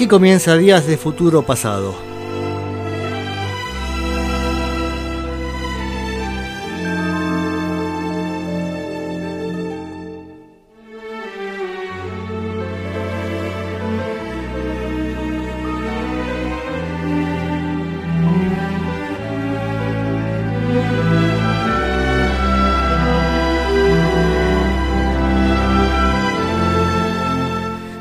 [0.00, 1.94] Aquí comienza Días de Futuro Pasado.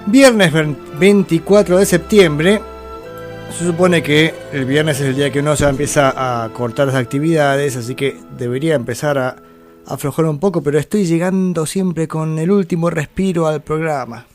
[0.06, 0.54] Viernes
[1.00, 2.62] 24 de septiembre.
[3.58, 6.96] Se supone que el viernes es el día que uno se empieza a cortar las
[6.96, 9.38] actividades, así que debería empezar a
[9.88, 14.26] aflojar un poco, pero estoy llegando siempre con el último respiro al programa.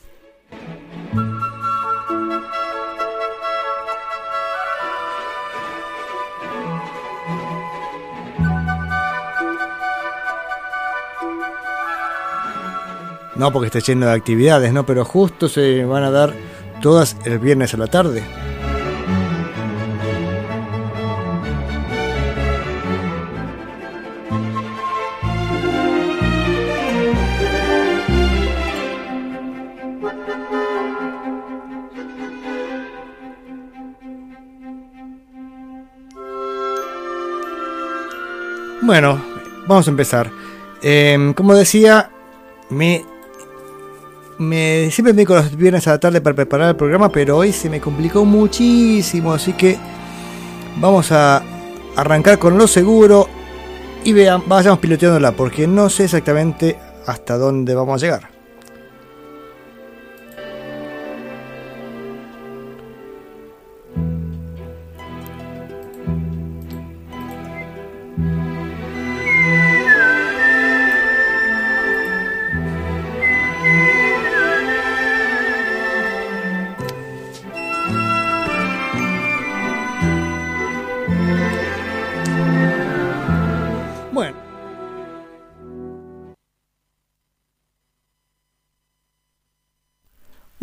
[13.36, 14.86] No porque esté lleno de actividades, ¿no?
[14.86, 16.34] Pero justo se van a dar
[16.84, 18.22] todas el viernes a la tarde.
[38.82, 39.24] Bueno,
[39.66, 40.30] vamos a empezar.
[40.82, 42.10] Em, como decía,
[42.68, 43.06] me
[44.38, 47.52] me, siempre me con los viernes a la tarde para preparar el programa, pero hoy
[47.52, 49.78] se me complicó muchísimo, así que
[50.76, 51.42] vamos a
[51.96, 53.28] arrancar con lo seguro
[54.04, 58.33] y vean, vayamos piloteándola, porque no sé exactamente hasta dónde vamos a llegar.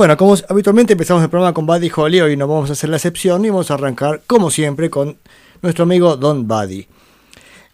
[0.01, 2.95] Bueno, como habitualmente empezamos el programa con Buddy Holly, hoy no vamos a hacer la
[2.95, 5.15] excepción y vamos a arrancar, como siempre, con
[5.61, 6.87] nuestro amigo Don Buddy.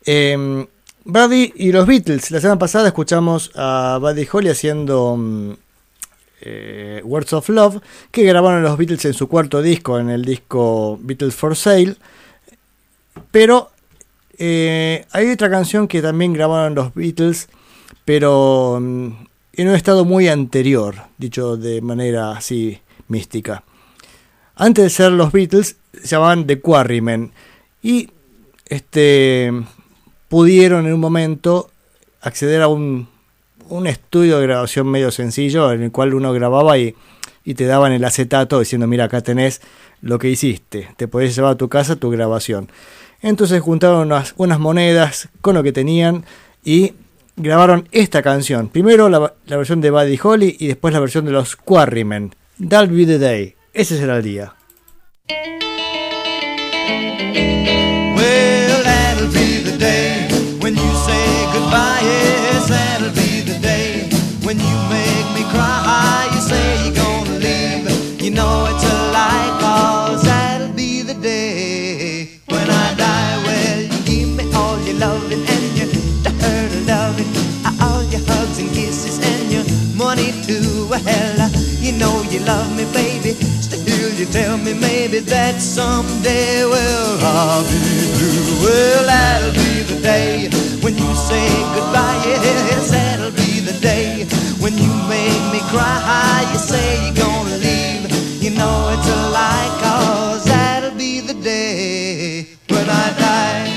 [0.03, 0.67] Em,
[1.05, 2.29] Buddy y los Beatles.
[2.31, 5.51] La semana pasada escuchamos a Buddy Holly haciendo mm,
[6.41, 7.81] eh, Words of Love,
[8.11, 11.95] que grabaron los Beatles en su cuarto disco, en el disco Beatles for Sale.
[13.31, 13.71] Pero
[14.37, 17.47] eh, hay otra canción que también grabaron los Beatles,
[18.03, 19.26] pero mm,
[19.57, 23.63] en un estado muy anterior, dicho de manera así mística.
[24.55, 27.31] Antes de ser los Beatles, se llamaban The Quarrymen
[27.81, 28.09] y
[28.67, 29.51] este,
[30.29, 31.71] pudieron en un momento
[32.21, 33.07] acceder a un,
[33.69, 36.95] un, estudio de grabación medio sencillo en el cual uno grababa y,
[37.43, 39.61] y te daban el acetato diciendo, mira, acá tenés
[40.01, 42.69] lo que hiciste, te podés llevar a tu casa tu grabación.
[43.21, 46.25] Entonces juntaron unas, unas monedas con lo que tenían
[46.63, 46.93] y
[47.37, 48.67] grabaron esta canción.
[48.69, 52.35] Primero la, versión de Buddy Holly y después la versión de los Quarrymen.
[52.69, 53.55] That'll be the day.
[53.73, 54.53] Ese será el día.
[80.07, 80.87] 22.
[80.87, 81.51] Well,
[81.83, 83.33] you know you love me, baby.
[83.59, 88.63] Still, you tell me maybe that someday, well, I'll be blue.
[88.63, 90.47] Well, that'll be the day
[90.79, 92.23] when you say goodbye.
[92.25, 94.23] Yes, that'll be the day
[94.63, 96.47] when you make me cry.
[96.53, 98.07] You say you're gonna leave.
[98.41, 103.76] You know it's a lie, cause that'll be the day when I die.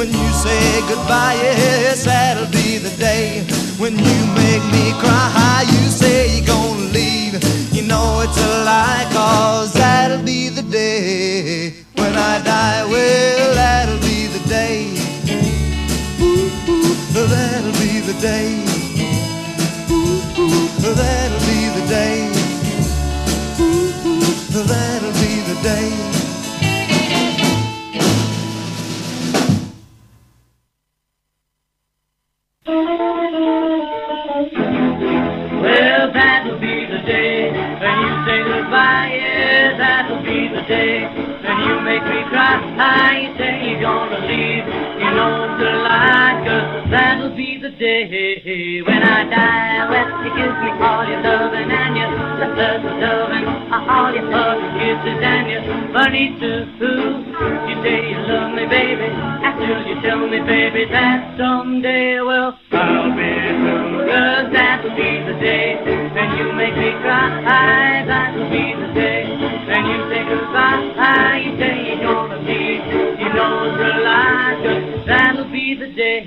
[0.00, 1.34] when you say goodbye.
[1.34, 3.44] Yes, that'll be the day
[3.76, 5.64] when you make me cry.
[5.66, 7.34] You say you're gonna leave,
[7.70, 12.82] you know it's a lie, cause that'll be the day when I die.
[12.92, 14.88] Well, that'll be the day.
[16.22, 18.48] Ooh, ooh, that'll be the day.
[19.90, 22.16] Ooh, ooh, that'll be the day.
[23.60, 26.09] Ooh, ooh, that'll be the day.
[35.62, 36.12] Well,
[40.70, 42.62] day and you make me cry.
[43.18, 44.64] You say you're gonna leave,
[45.02, 49.90] you know the lie, cause that'll be the day when I die.
[49.90, 52.10] Well, you give me all your loving and your
[52.54, 56.70] love, loving, uh, all your hugs, kisses and your money too.
[57.66, 59.10] You say you love me, baby,
[59.42, 64.06] after you tell me, baby, that someday, well, I'll be through.
[64.06, 65.09] Cause that'll be
[67.00, 68.04] cry.
[68.06, 69.24] That'll be the day
[69.66, 71.40] when you say goodbye.
[71.44, 72.38] You say you're gonna.
[73.20, 73.28] You
[74.62, 76.20] cause that'll be the day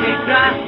[0.00, 0.16] Me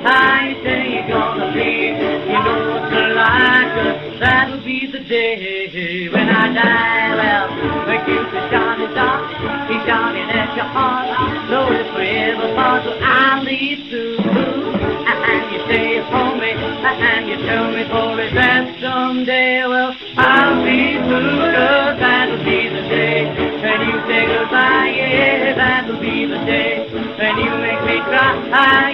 [0.05, 1.97] I say you're gonna leave.
[1.97, 7.17] You know what's a lie, cause that'll be the day when I die.
[7.17, 7.49] Well,
[7.89, 9.25] the is shining dark,
[9.73, 11.09] he's shining at your heart.
[11.49, 12.45] Though it's forever
[12.85, 14.21] so I'll leave too.
[14.21, 20.61] And you stay for me, and you tell me for it that someday, well, I'll
[20.61, 23.33] be through, cause that'll be the day.
[23.65, 26.85] When you say goodbye, yeah, that'll be the day.
[26.93, 28.92] When you make me cry,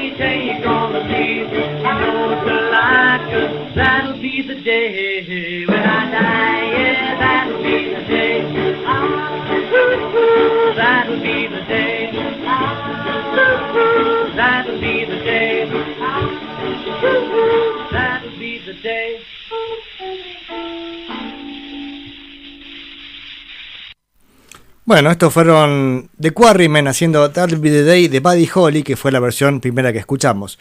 [24.89, 29.13] Bueno, estos fueron The Quarrymen haciendo That'll Be the Day de Buddy Holly, que fue
[29.13, 30.59] la versión primera que escuchamos.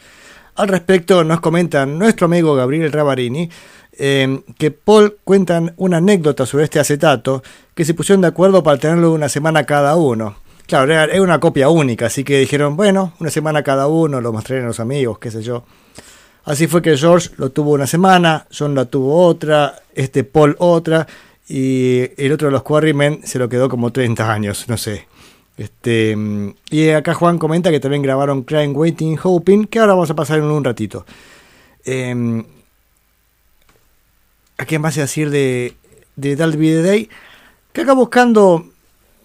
[0.56, 3.48] Al respecto, nos comentan nuestro amigo Gabriel Ravarini
[3.92, 7.42] em, que Paul cuentan una anécdota sobre este acetato
[7.74, 10.36] que se pusieron de acuerdo para tenerlo una semana cada uno.
[10.66, 14.60] Claro, era, una copia única, así que dijeron, bueno, una semana cada uno, lo mostré
[14.60, 15.64] a los amigos, qué sé yo.
[16.44, 21.06] Así fue que George lo tuvo una semana, John lo tuvo otra, este Paul otra,
[21.48, 25.06] y el otro de los Quarrymen se lo quedó como 30 años, no sé.
[25.56, 26.16] Este,
[26.70, 30.38] y acá Juan comenta que también grabaron Crying, Waiting, Hoping, que ahora vamos a pasar
[30.38, 31.04] en un ratito.
[31.84, 32.44] Eh,
[34.58, 35.74] ¿A qué más decir de,
[36.16, 37.08] de Dalby the Day?
[37.72, 38.66] Que acá buscando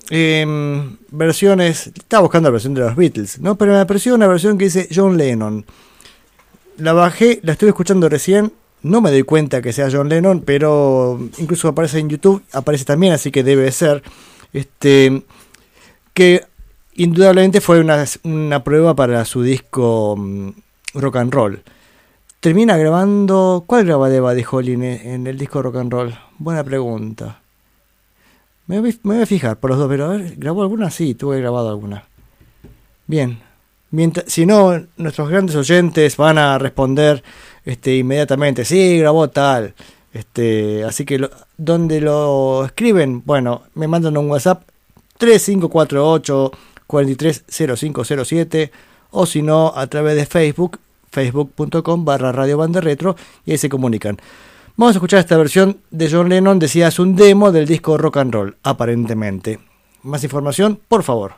[0.09, 3.55] em, versiones, estaba buscando la versión de los Beatles, ¿no?
[3.55, 5.65] Pero me apareció una versión que dice John Lennon.
[6.77, 11.19] La bajé, la estuve escuchando recién no me doy cuenta que sea John Lennon, pero
[11.37, 14.03] incluso aparece en YouTube, aparece también, así que debe ser.
[14.51, 15.23] Este,
[16.13, 16.45] que
[16.95, 20.49] indudablemente fue una, prueba para su disco mm,
[20.95, 21.63] Rock and Roll.
[22.39, 23.63] Termina grabando.
[23.65, 26.13] ¿Cuál graba de Holly en el disco Rock and Roll?
[26.37, 27.39] Buena pregunta.
[28.67, 30.89] Me voy, a fijar por los dos, pero a ver, ¿grabó alguna?
[30.89, 32.05] Sí, tuve grabado alguna.
[33.07, 33.39] Bien.
[33.91, 37.23] Mientras, si no, nuestros grandes oyentes van a responder
[37.65, 39.73] este, inmediatamente, sí, grabó tal.
[40.13, 43.23] Este, así que, lo, ¿dónde lo escriben?
[43.25, 44.63] Bueno, me mandan un WhatsApp
[45.17, 46.51] 3548
[46.87, 48.71] 430507
[49.11, 50.79] o si no, a través de Facebook,
[51.11, 53.15] facebook.com barra Radio Banda Retro
[53.45, 54.17] y ahí se comunican.
[54.75, 58.17] Vamos a escuchar esta versión de John Lennon, decía, es un demo del disco Rock
[58.17, 59.59] and Roll, aparentemente.
[60.01, 61.35] Más información, por favor.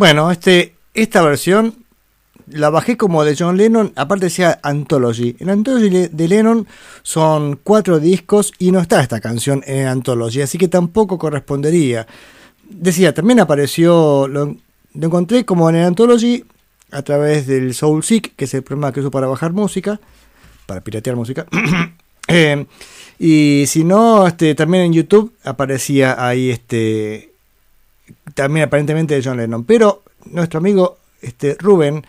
[0.00, 1.84] Bueno, este, esta versión
[2.46, 5.36] la bajé como de John Lennon, aparte decía Anthology.
[5.40, 6.66] En Anthology de Lennon
[7.02, 12.06] son cuatro discos y no está esta canción en Anthology, así que tampoco correspondería.
[12.66, 14.56] Decía, también apareció, lo,
[14.94, 16.46] encontré como en el Anthology
[16.92, 20.00] a través del Soul Seek, que es el programa que uso para bajar música,
[20.64, 21.44] para piratear música.
[22.32, 22.64] Eh,
[23.18, 27.29] y si no, este, también en YouTube aparecía ahí este
[28.34, 29.64] también aparentemente de John Lennon.
[29.64, 32.06] Pero nuestro amigo este, Rubén,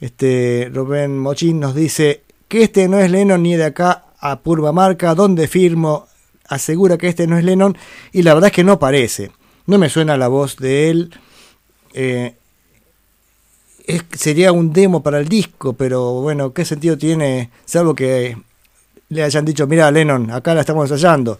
[0.00, 4.72] este, Rubén Mochín nos dice que este no es Lennon ni de acá a Purva
[4.72, 6.06] Marca, donde firmo,
[6.48, 7.76] asegura que este no es Lennon
[8.12, 9.30] y la verdad es que no parece.
[9.66, 11.14] No me suena la voz de él.
[11.92, 12.34] Eh,
[14.12, 17.50] sería un demo para el disco, pero bueno, ¿qué sentido tiene?
[17.64, 18.36] Salvo que
[19.08, 21.38] le hayan dicho, mira Lennon, acá la estamos ensayando.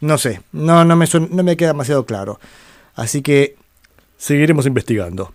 [0.00, 2.40] No sé, no, no, me, no me queda demasiado claro.
[2.94, 3.56] Así que
[4.22, 5.32] seguiremos investigando.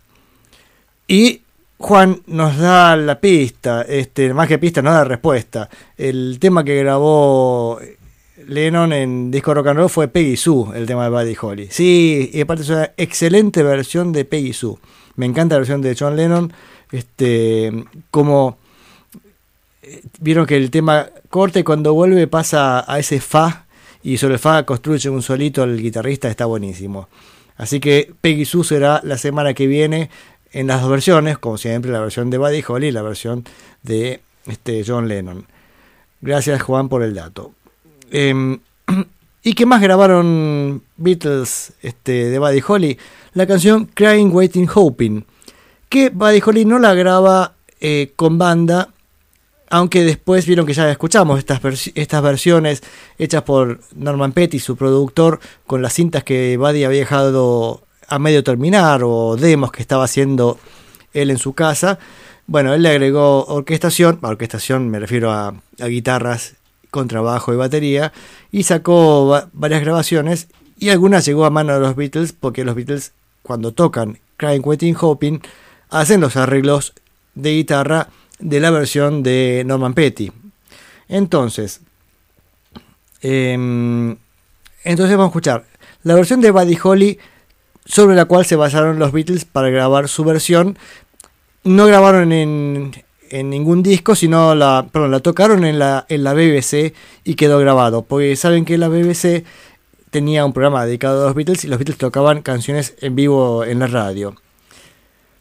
[1.07, 1.41] Y
[1.77, 5.69] Juan nos da la pista, este, más que pista, nos da respuesta.
[5.97, 7.79] El tema que grabó
[8.47, 11.67] Lennon en disco rock and roll fue Peggy Sue, el tema de Buddy Holly.
[11.69, 14.77] Sí, y aparte es una excelente versión de Peggy Sue.
[15.17, 16.53] Me encanta la versión de John Lennon.
[16.89, 17.73] Este,
[18.09, 18.57] como
[19.81, 23.65] eh, vieron que el tema corta y cuando vuelve pasa a ese fa
[24.01, 27.09] y sobre el fa construye un solito el guitarrista, está buenísimo.
[27.57, 30.09] Así que Peggy Sue será la semana que viene
[30.51, 33.43] en las dos versiones, como siempre, la versión de Buddy Holly y la versión
[33.83, 35.45] de este, John Lennon.
[36.21, 37.51] Gracias Juan por el dato.
[38.11, 38.59] Em,
[39.43, 42.97] ¿Y qué más grabaron Beatles este, de Buddy Holly?
[43.33, 45.25] La canción Crying, Waiting, Hoping.
[45.89, 48.89] Que Buddy Holly no la graba eh, con banda,
[49.69, 51.59] aunque después vieron que ya escuchamos estas,
[51.95, 52.83] estas versiones
[53.17, 58.43] hechas por Norman Petty, su productor, con las cintas que Buddy había dejado a medio
[58.43, 60.57] terminar o demos que estaba haciendo
[61.13, 61.99] él en su casa.
[62.45, 66.55] Bueno, él le agregó orquestación, orquestación me refiero a, a guitarras,
[66.89, 68.13] contrabajo y batería,
[68.51, 70.47] y sacó va- varias grabaciones
[70.79, 73.11] y algunas llegó a mano de los Beatles porque los Beatles
[73.43, 75.41] cuando tocan Crying, Waiting, Hoping
[75.89, 76.93] hacen los arreglos
[77.35, 78.07] de guitarra
[78.39, 80.31] de la versión de Norman Petty.
[81.07, 81.81] Entonces,
[83.21, 84.17] em,
[84.83, 85.65] entonces vamos a escuchar
[86.03, 87.19] la versión de Buddy Holly
[87.85, 90.77] sobre la cual se basaron los Beatles para grabar su versión.
[91.63, 92.91] No grabaron en,
[93.29, 97.59] en ningún disco, sino la, perdón, la tocaron en la, en la BBC y quedó
[97.59, 98.03] grabado.
[98.03, 99.45] Porque saben que la BBC
[100.09, 103.79] tenía un programa dedicado a los Beatles y los Beatles tocaban canciones en vivo en
[103.79, 104.35] la radio.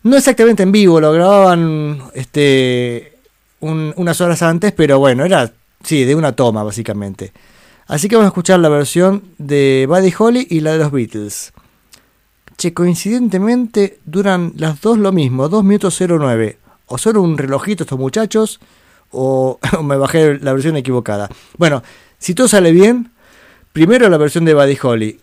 [0.07, 3.19] No exactamente en vivo, lo grababan este,
[3.59, 7.33] un- unas horas antes, pero bueno, era, sí, de una toma básicamente.
[7.89, 11.53] Así que vamos a escuchar la versión de Buddy Holly y la de los Beatles.
[12.57, 16.59] Che, coincidentemente duran las dos lo mismo, 2 minutos 09.
[16.87, 18.61] O son un relojito estos muchachos,
[19.11, 21.29] o, o me bajé la versión equivocada.
[21.59, 21.83] Bueno,
[22.19, 23.11] si todo sale bien,
[23.73, 25.21] primero la versión de Buddy Holly,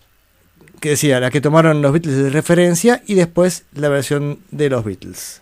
[0.83, 4.83] que decía, la que tomaron los Beatles de referencia, y después la versión de los
[4.83, 5.39] Beatles.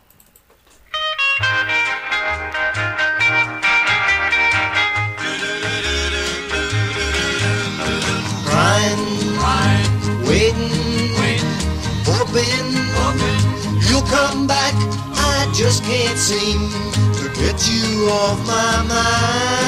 [15.53, 16.17] just can't
[17.13, 19.61] to get you off my mind.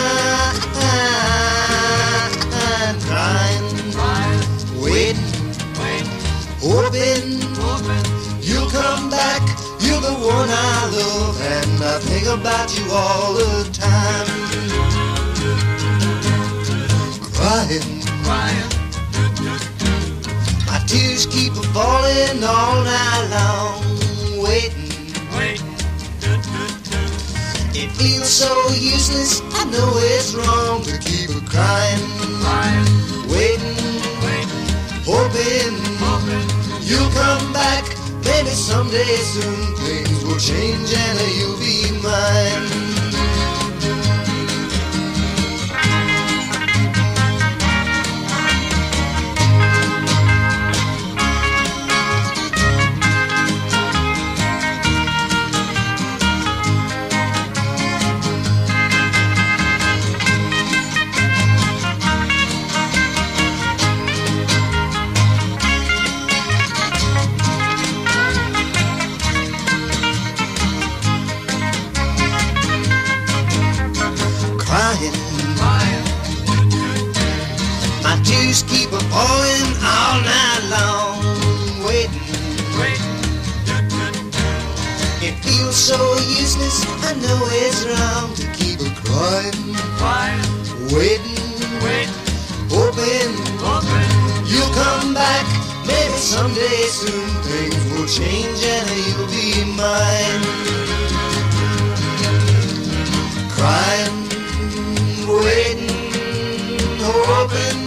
[6.63, 7.39] Hoping,
[8.41, 9.41] you'll come back.
[9.82, 14.28] You're the one I love, and I think about you all the time.
[17.36, 18.02] Crying.
[18.23, 18.71] crying.
[20.67, 24.82] My tears keep falling all night long, waiting.
[27.76, 32.08] It feels so useless, I know it's wrong to keep crying,
[33.28, 33.76] waiting,
[35.04, 35.83] hoping
[36.86, 37.86] you'll come back.
[38.26, 42.83] Maybe someday soon things will change and you'll be mine.
[80.13, 81.17] all night long
[81.86, 82.21] waiting.
[85.26, 85.97] It feels so
[86.41, 89.58] useless, I know it's wrong to keep a crying.
[90.93, 91.41] Waiting.
[91.86, 92.13] waiting,
[92.69, 93.34] hoping,
[93.65, 94.12] hoping
[94.45, 95.45] you'll come back.
[95.88, 99.47] Maybe someday soon things will change and you'll be
[99.82, 100.43] mine.
[103.56, 104.15] Crying,
[105.41, 105.89] waiting,
[107.02, 107.83] hoping.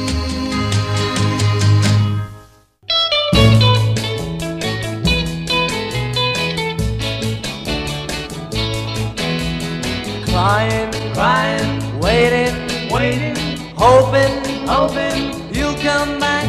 [10.37, 13.35] Crying, crying, waiting, waiting,
[13.75, 16.45] hoping, hoping you'll come back.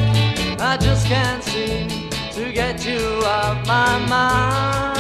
[0.60, 5.00] I just can't seem to get you off my mind.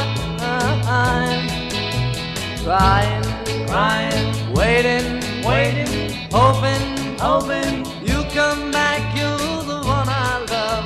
[2.63, 3.23] Crying,
[3.67, 9.01] crying, waiting, waiting, hoping, hoping you'll come back.
[9.17, 10.85] You're the one I love.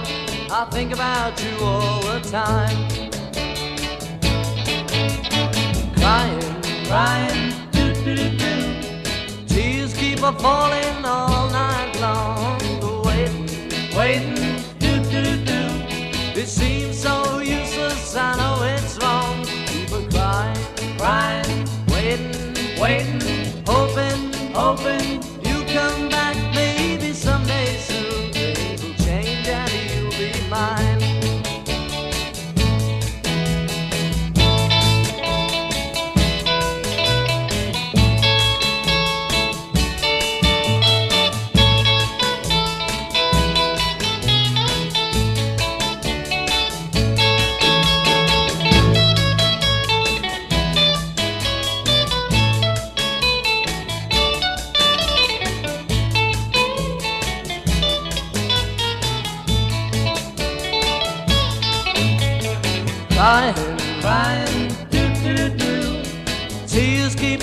[0.50, 2.78] I think about you all the time.
[5.94, 7.51] Crying, crying.
[10.24, 12.60] A falling all night long.
[13.04, 13.48] Waiting,
[13.98, 14.41] waiting,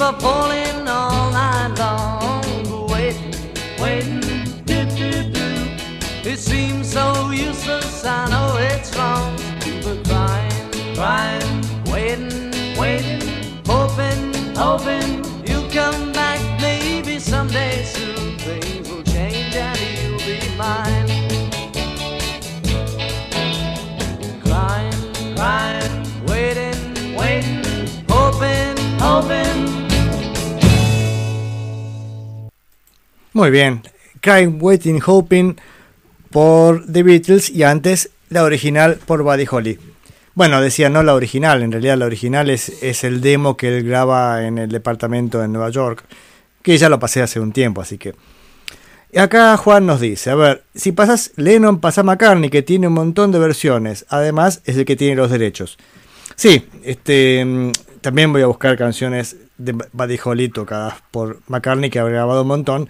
[0.08, 0.87] are falling
[33.38, 33.82] Muy bien.
[34.20, 35.54] Crying, Waiting, Hoping
[36.28, 39.78] por The Beatles y antes la original por Buddy Holly.
[40.34, 43.84] Bueno, decía no la original, en realidad la original es, es el demo que él
[43.84, 46.02] graba en el departamento en Nueva York,
[46.62, 48.16] que ya lo pasé hace un tiempo, así que...
[49.12, 52.94] Y acá Juan nos dice, a ver, si pasas Lennon, pasa McCartney, que tiene un
[52.94, 55.78] montón de versiones, además es el que tiene los derechos.
[56.34, 57.70] Sí, este, mm,
[58.00, 62.48] también voy a buscar canciones de Buddy Holly tocadas por McCartney, que ha grabado un
[62.48, 62.88] montón,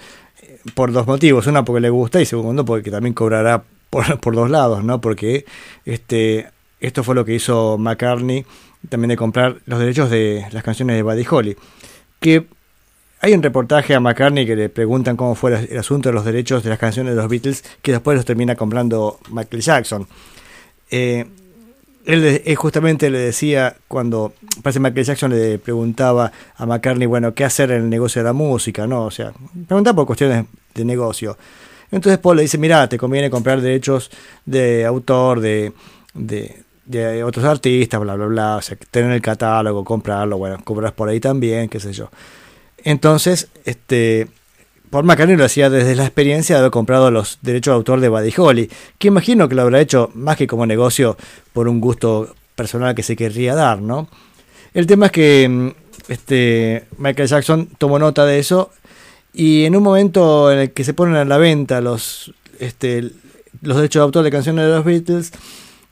[0.75, 1.47] por dos motivos.
[1.47, 5.01] Una, porque le gusta, y segundo, porque también cobrará por, por dos lados, ¿no?
[5.01, 5.45] Porque
[5.85, 6.49] este,
[6.81, 8.45] esto fue lo que hizo McCartney,
[8.89, 11.57] también de comprar los derechos de las canciones de Buddy Holly.
[12.21, 12.47] Que
[13.21, 16.63] hay un reportaje a McCartney que le preguntan cómo fue el asunto de los derechos
[16.63, 20.07] de las canciones de los Beatles, que después los termina comprando Michael Jackson.
[20.91, 21.27] Eh,
[22.07, 24.33] él, justamente le decía, cuando
[24.63, 28.33] parece Michael Jackson le preguntaba a McCartney, bueno, qué hacer en el negocio de la
[28.33, 29.05] música, ¿no?
[29.05, 29.33] O sea,
[29.67, 31.37] preguntaba por cuestiones de negocio.
[31.91, 34.11] Entonces Paul le dice, mira, te conviene comprar derechos
[34.45, 35.73] de autor, de,
[36.15, 40.93] de, de otros artistas, bla, bla, bla, o sea, tener el catálogo, comprarlo, bueno, compras
[40.93, 42.11] por ahí también, qué sé yo.
[42.85, 44.29] Entonces, este,
[44.91, 48.09] Paul McCartney lo hacía desde la experiencia de haber comprado los derechos de autor de
[48.09, 51.17] Buddy Holly, que imagino que lo habrá hecho más que como negocio
[51.53, 54.09] por un gusto personal que se querría dar, ¿no?
[54.75, 55.69] El tema es que mm,
[56.09, 58.71] este, Michael Jackson tomó nota de eso
[59.33, 63.11] y en un momento en el que se ponen a la venta los, este,
[63.63, 65.33] los derechos de autor de canciones de los Beatles,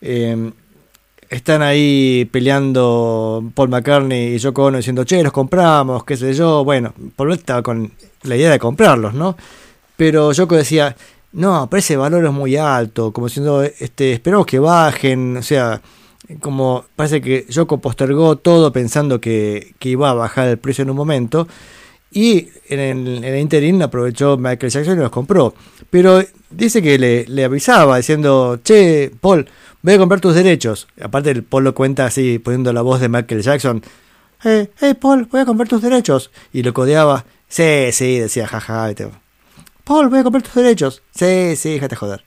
[0.00, 0.52] eh,
[1.28, 6.64] están ahí peleando Paul McCartney y Yoko Ono diciendo, che, los compramos, qué sé yo.
[6.64, 9.36] Bueno, Paul estaba con la idea de comprarlos, ¿no?
[9.96, 10.94] Pero Yoko decía,
[11.32, 15.80] no, pero ese valor es muy alto, como diciendo, este, esperamos que bajen, o sea,
[16.40, 20.90] como parece que Yoko postergó todo pensando que, que iba a bajar el precio en
[20.90, 21.46] un momento.
[22.10, 25.54] Y en el, en interín aprovechó Michael Jackson y los compró.
[25.90, 29.46] Pero dice que le, le avisaba diciendo, che, Paul,
[29.87, 30.88] voy a comprar tus derechos.
[31.01, 33.83] Aparte el Paul lo cuenta así, poniendo la voz de Michael Jackson.
[34.42, 36.33] Hey, hey Paul, voy a comprar tus derechos.
[36.53, 37.25] Y lo codeaba.
[37.46, 38.88] Sí, sí, decía, jaja.
[38.88, 39.09] viste.
[39.85, 41.05] Paul, voy a comprar tus derechos.
[41.14, 42.25] Sí, sí, déjate joder.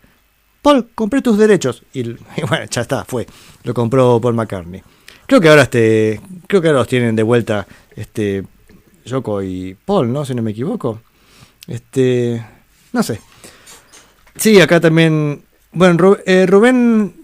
[0.62, 1.84] Paul, compré tus derechos.
[1.93, 2.04] Y,
[2.48, 3.28] bueno, ya está, fue.
[3.63, 4.82] Lo compró Paul McCartney.
[5.28, 6.22] Creo que ahora este.
[6.48, 8.45] Creo que ahora los tienen de vuelta este.
[9.04, 10.24] Yoko y Paul, ¿no?
[10.24, 11.02] Si no me equivoco.
[11.67, 12.41] Este,
[12.93, 13.19] no sé.
[14.38, 15.43] Sí, acá también.
[15.74, 17.18] Bueno, eh, Rubén.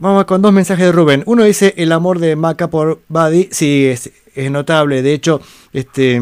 [0.00, 1.22] Vamos con dos mensajes de Rubén.
[1.26, 3.50] Uno dice el amor de Maca por Buddy.
[3.52, 4.10] Sí, es,
[4.50, 5.02] notable.
[5.02, 5.42] De hecho,
[5.74, 6.18] este.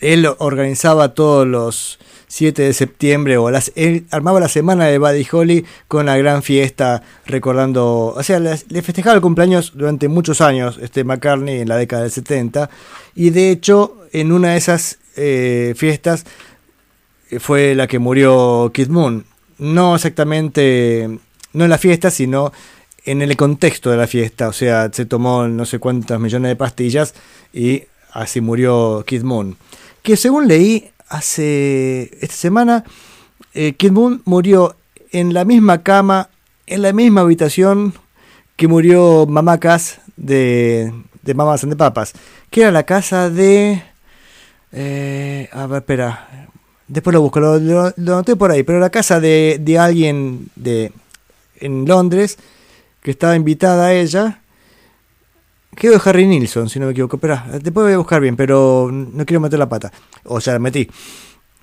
[0.00, 3.72] Él organizaba todos los 7 de septiembre o las,
[4.10, 8.82] armaba la semana de Buddy Holly con la gran fiesta recordando, o sea, le, le
[8.82, 12.68] festejaba el cumpleaños durante muchos años este McCartney en la década del 70
[13.14, 16.26] y de hecho en una de esas eh, fiestas
[17.30, 19.24] eh, fue la que murió Kid Moon.
[19.58, 21.20] No exactamente,
[21.54, 22.52] no en la fiesta, sino
[23.04, 24.48] en el contexto de la fiesta.
[24.48, 27.14] O sea, se tomó no sé cuántos millones de pastillas
[27.52, 29.56] y así murió Kid Moon.
[30.02, 32.84] Que según leí hace esta semana,
[33.54, 34.76] eh, Kid Moon murió
[35.12, 36.28] en la misma cama,
[36.66, 37.94] en la misma habitación
[38.56, 42.12] que murió Mamá Cass de, de Mamas and the Papas,
[42.50, 43.82] que era la casa de...
[44.72, 46.48] eh, a ver, espera.
[46.86, 50.92] Después lo busco, lo noté por ahí, pero la casa de, de alguien de,
[51.64, 52.38] en Londres
[53.02, 54.40] que estaba invitada a ella.
[55.74, 57.16] Creo de Harry Nilsson, si no me equivoco.
[57.16, 59.92] Espera, después voy a buscar bien, pero no quiero meter la pata.
[60.24, 60.88] O sea, la metí.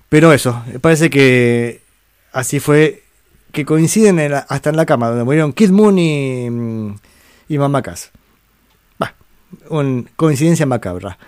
[0.08, 1.80] Pero eso, parece que
[2.32, 3.02] así fue.
[3.52, 6.46] Que coinciden en la- hasta en la cama, donde murieron Kid Moon y,
[7.48, 8.10] y Mamá Cass.
[8.98, 9.14] Bah,
[9.68, 11.18] una coincidencia macabra.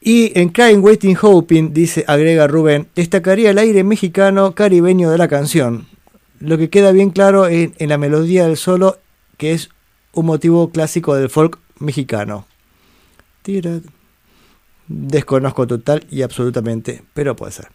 [0.00, 5.28] Y en Crying, Waiting, Hoping, dice, agrega Rubén, destacaría el aire mexicano caribeño de la
[5.28, 5.86] canción.
[6.42, 8.98] Lo que queda bien claro en, la melodía del solo,
[9.36, 9.70] que es
[10.12, 12.46] un motivo clásico del folk mexicano.
[13.42, 13.78] Tira.
[14.88, 17.68] Desconozco total y absolutamente, pero puede ser.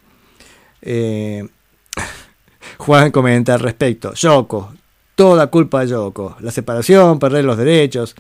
[0.82, 1.48] Eh,
[2.78, 4.14] Juan comenta al respecto.
[4.14, 4.74] Yoko,
[5.16, 6.36] toda culpa de Yoko.
[6.42, 8.16] La separación, perder los derechos.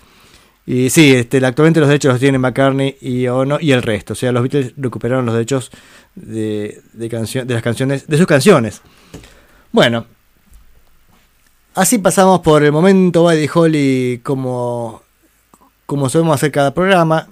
[0.66, 4.14] Y sí, este, actualmente los derechos los tiene McCartney y Ono y el resto.
[4.14, 5.72] O sea, los Beatles recuperaron los derechos
[6.16, 8.82] de, de, de las canciones, de sus canciones.
[9.74, 10.06] Bueno,
[11.78, 15.02] así pasamos por el momento Buddy Holly como,
[15.86, 17.28] como solemos hacer cada programa.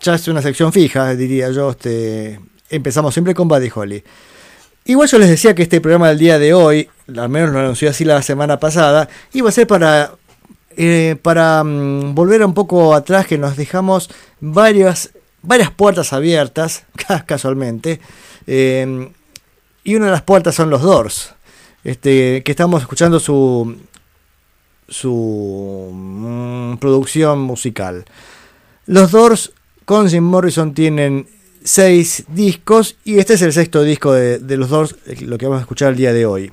[0.00, 1.70] Ya es una sección fija, diría yo.
[1.70, 4.02] Este, empezamos siempre con Buddy Holly.
[4.86, 7.90] Igual yo les decía que este programa del día de hoy, al menos lo anunció
[7.90, 10.12] así la semana pasada, iba a ser para
[10.76, 14.08] eh, para mm, volver un poco atrás, que nos dejamos
[14.40, 15.10] varias,
[15.42, 18.00] varias puertas abiertas, ca- casualmente.
[18.46, 19.10] eh,
[19.84, 21.34] y una de las puertas son los Doors,
[21.84, 23.76] este, que estamos escuchando su,
[24.88, 28.04] su mm, producción musical.
[28.86, 29.52] Los Doors
[29.84, 31.26] con Jim Morrison tienen
[31.62, 35.62] seis discos y este es el sexto disco de, los Doors, lo que vamos a
[35.62, 36.52] escuchar el día de hoy.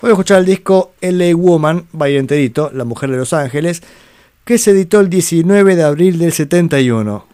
[0.00, 3.82] Voy a escuchar el disco LA Woman, by enterito, La Mujer de Los Ángeles,
[4.44, 7.26] que se editó el 19 de abril del 71.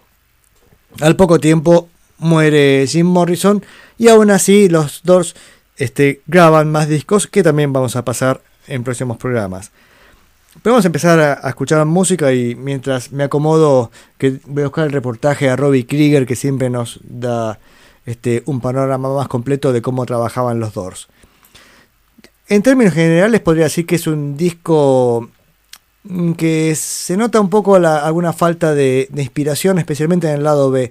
[1.00, 3.64] Al poco tiempo muere Jim Morrison
[3.98, 5.36] y aún así los Doors
[5.76, 9.70] este, graban más discos que también vamos a pasar en próximos programas.
[10.62, 14.86] Pero vamos a empezar a, escuchar música y mientras me acomodo que voy a buscar
[14.86, 17.58] el reportaje a Robbie Krieger que siempre nos da
[18.06, 21.08] este, un panorama más completo de cómo trabajaban los Doors.
[22.48, 25.28] En términos generales podría decir que es un disco
[26.04, 30.90] mm, que se nota un poco alguna falta de inspiración, especialmente en el lado B.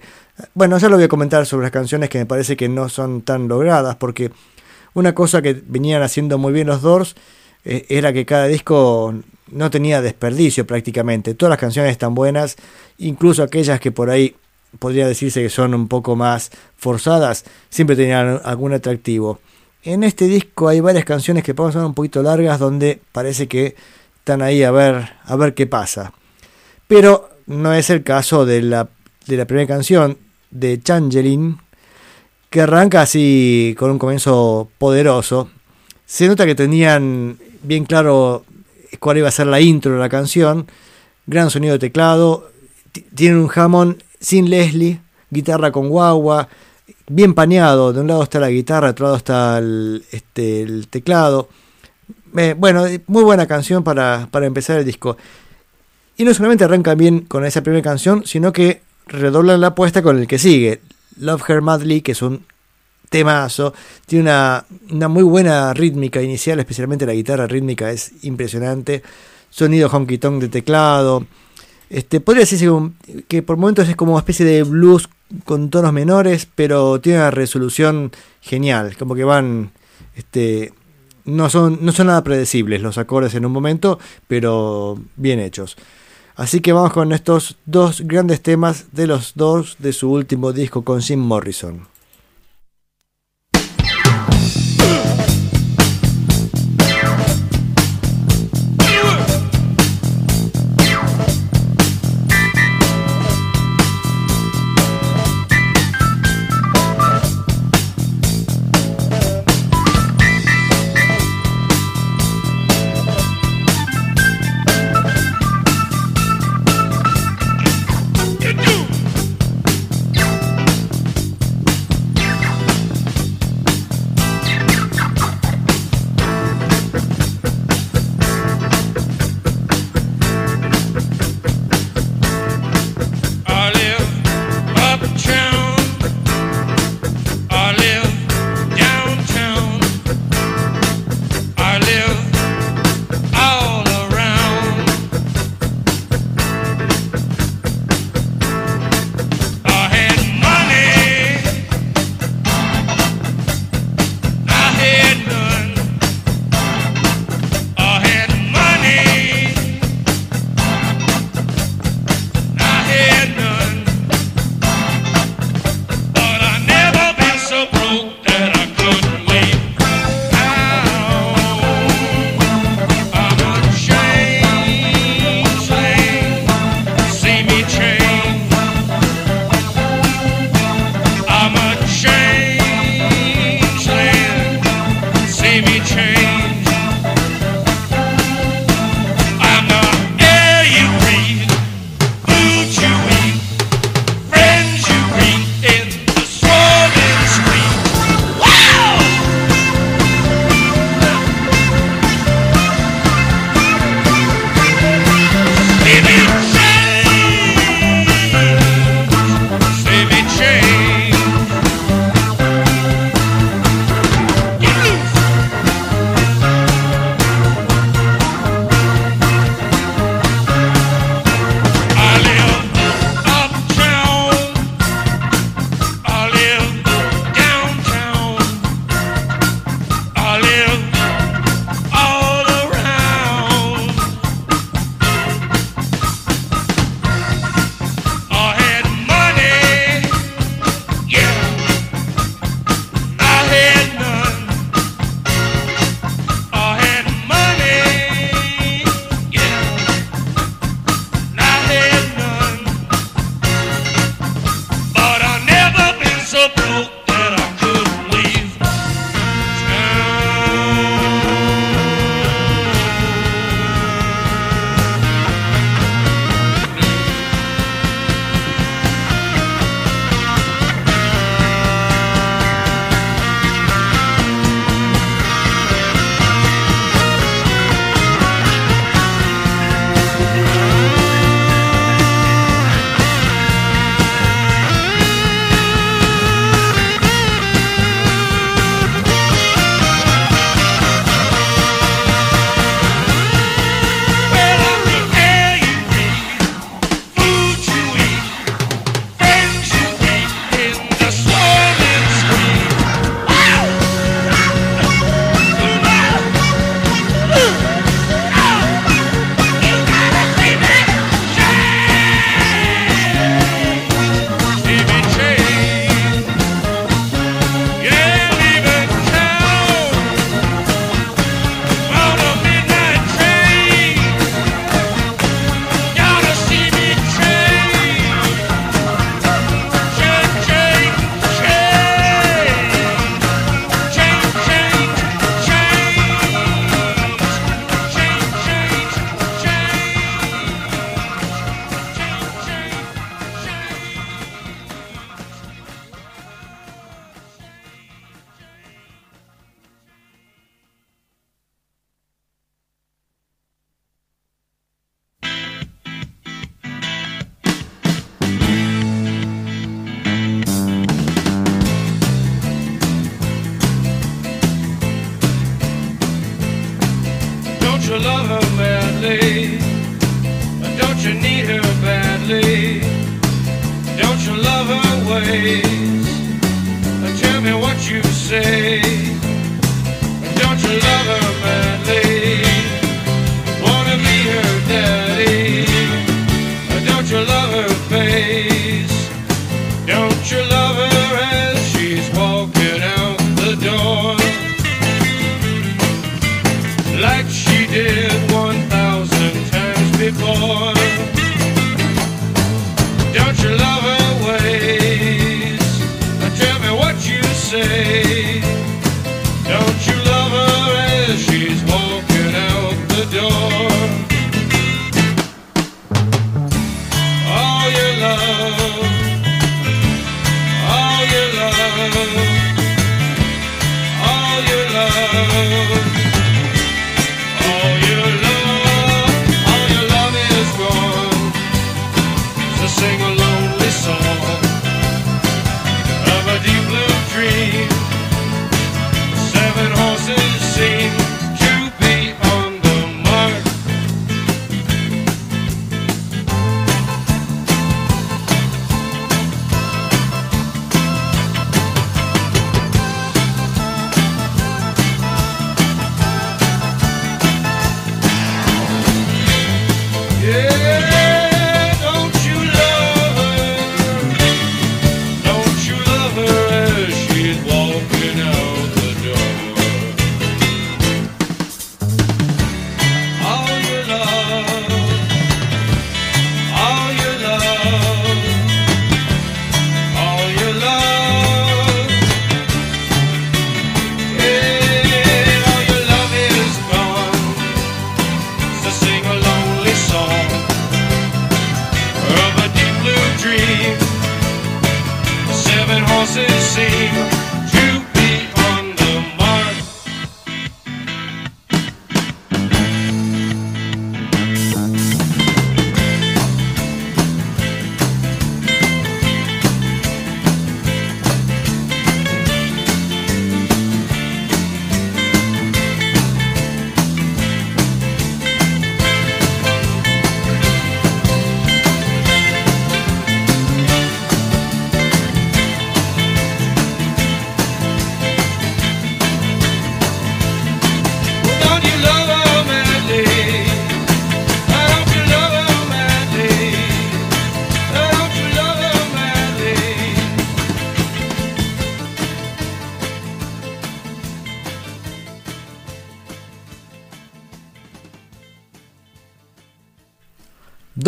[0.53, 3.21] Bueno, ya lo voy a comentar sobre las canciones que me parece que no son
[3.21, 4.31] tan logradas, porque
[4.95, 7.15] una cosa que venían haciendo muy bien los Doors
[7.63, 9.13] eh, era que cada disco
[9.51, 11.35] no tenía desperdicio prácticamente.
[11.35, 12.55] Todas las canciones están buenas,
[12.97, 14.35] incluso aquellas que por ahí
[14.79, 19.39] podría decirse que son un poco más forzadas, siempre tenían algún atractivo.
[19.83, 23.75] En este disco hay varias canciones que pueden sonar un poquito largas donde parece que
[24.17, 26.13] están ahí a ver, a ver qué pasa.
[26.87, 28.89] Pero no es el caso de la,
[29.27, 30.17] de la primera canción
[30.49, 31.57] de Changeling,
[32.49, 35.49] que arranca así con un comienzo poderoso.
[36.05, 38.45] Se nota que tenían bien claro
[38.99, 40.67] cuál iba a ser la intro de la canción.
[41.25, 42.49] Gran sonido de teclado.
[43.13, 46.47] Tienen un Hammond sin Leslie, guitarra con guagua,
[47.07, 47.93] bien paneado.
[47.93, 51.49] De un lado está la guitarra, de otro lado está el, este, el teclado.
[52.37, 55.17] Eh, bueno, muy buena canción para, para empezar el disco.
[56.17, 60.17] Y no solamente arrancan bien con esa primera canción, sino que redoblan la apuesta con
[60.19, 60.81] el que sigue.
[61.17, 62.45] Love Her Madly, que es un
[63.09, 63.73] temazo.
[64.05, 69.03] Tiene una, una muy buena rítmica inicial, especialmente la guitarra rítmica es impresionante.
[69.49, 71.25] Sonido honky tonk de teclado.
[71.89, 72.67] Este, podría decirse
[73.27, 75.07] que por momentos es como una especie de blues
[75.45, 78.97] con tonos menores, pero tiene una resolución genial.
[78.97, 79.71] Como que van.
[80.15, 80.73] Este,
[81.25, 85.75] no son, no son nada predecibles los acordes en un momento, pero bien hechos.
[86.35, 90.83] Así que vamos con estos dos grandes temas de los dos de su último disco
[90.83, 91.87] con Jim Morrison.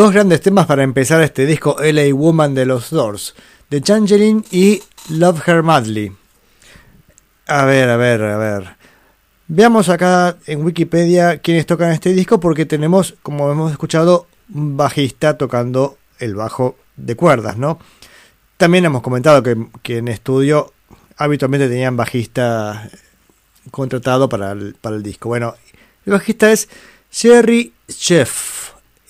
[0.07, 3.35] Dos grandes temas para empezar este disco LA Woman de los Doors,
[3.67, 6.13] The Changeling y Love Her Madly.
[7.45, 8.77] A ver, a ver, a ver.
[9.49, 15.37] Veamos acá en Wikipedia quiénes tocan este disco porque tenemos, como hemos escuchado, un bajista
[15.37, 17.77] tocando el bajo de cuerdas, ¿no?
[18.55, 20.71] También hemos comentado que, en estudio
[21.17, 22.89] habitualmente tenían bajista
[23.71, 25.27] contratado para el, para el disco.
[25.27, 25.55] Bueno,
[26.05, 26.69] el bajista es
[27.11, 28.56] Jerry Sheff.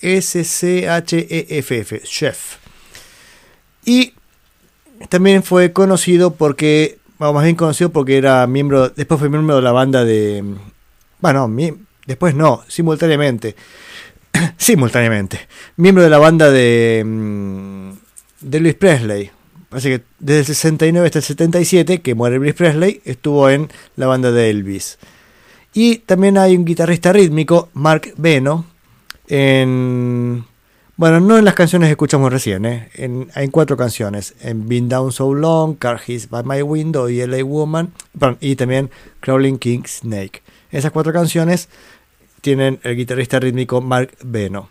[0.00, 2.02] S-C-H-E-F-F.
[2.04, 2.56] Sheff.
[3.84, 4.14] Y
[5.08, 9.62] también fue conocido porque, bueno, más bien conocido porque era miembro, después fue miembro de
[9.62, 10.44] la banda de,
[11.20, 11.52] bueno,
[12.06, 13.56] después no, simultáneamente,
[14.56, 17.90] simultáneamente, miembro de la banda de, mm,
[18.42, 19.30] de Elvis Presley.
[19.70, 24.06] Así que desde el 69 hasta el 77, que muere Elvis Presley, estuvo en la
[24.06, 24.98] banda de Elvis.
[25.74, 28.64] Y también hay un guitarrista rítmico, Mark Beno,
[29.28, 30.44] en...
[30.96, 32.88] Bueno, no en las canciones que escuchamos recién, ¿eh?
[32.94, 34.34] en, cuatro canciones.
[34.40, 37.92] En Been Down So Long, Car His By My Window y LA Woman.
[38.40, 40.42] y también Crawling King Snake.
[40.72, 41.68] Esas cuatro canciones
[42.40, 44.70] tienen el guitarrista rítmico Mark Beno.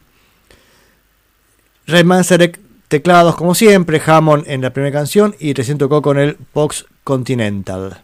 [1.86, 6.38] Ray Manzarek, teclados como siempre, Hammond en la primera canción y recién tocó con el
[6.54, 8.04] Vox Continental.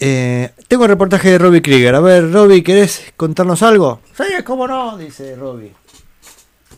[0.00, 1.94] Eh, tengo el reportaje de Robbie Krieger.
[1.94, 4.00] A ver, Robbie, ¿querés contarnos algo?
[4.16, 5.72] Sí, cómo no, dice Robbie.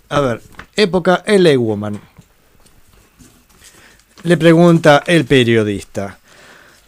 [0.09, 0.41] A ver,
[0.77, 2.01] época LA Woman.
[4.23, 6.19] Le pregunta el periodista.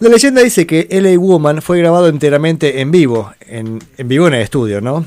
[0.01, 4.35] La leyenda dice que LA Woman fue grabado enteramente en vivo, en, en vivo en
[4.35, 5.05] el estudio, ¿no?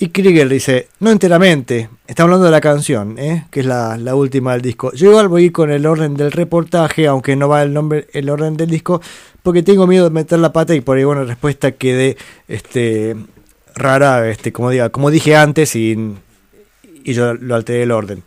[0.00, 3.46] Y Krieger dice, no enteramente, está hablando de la canción, ¿eh?
[3.50, 4.92] que es la, última del disco.
[4.92, 8.56] Yo igual voy con el orden del reportaje, aunque no va el nombre, el orden
[8.56, 9.00] del disco,
[9.42, 13.16] porque tengo miedo de meter la pata y por ahí una respuesta quede este,
[13.74, 16.14] rara, este, como, diga, como dije antes, y,
[17.02, 18.22] y yo lo alteré el orden.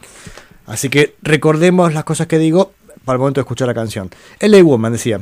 [0.65, 2.73] Así que recordemos las cosas que digo
[3.05, 4.09] para el momento de escuchar la canción.
[4.41, 5.21] LA Woman decía.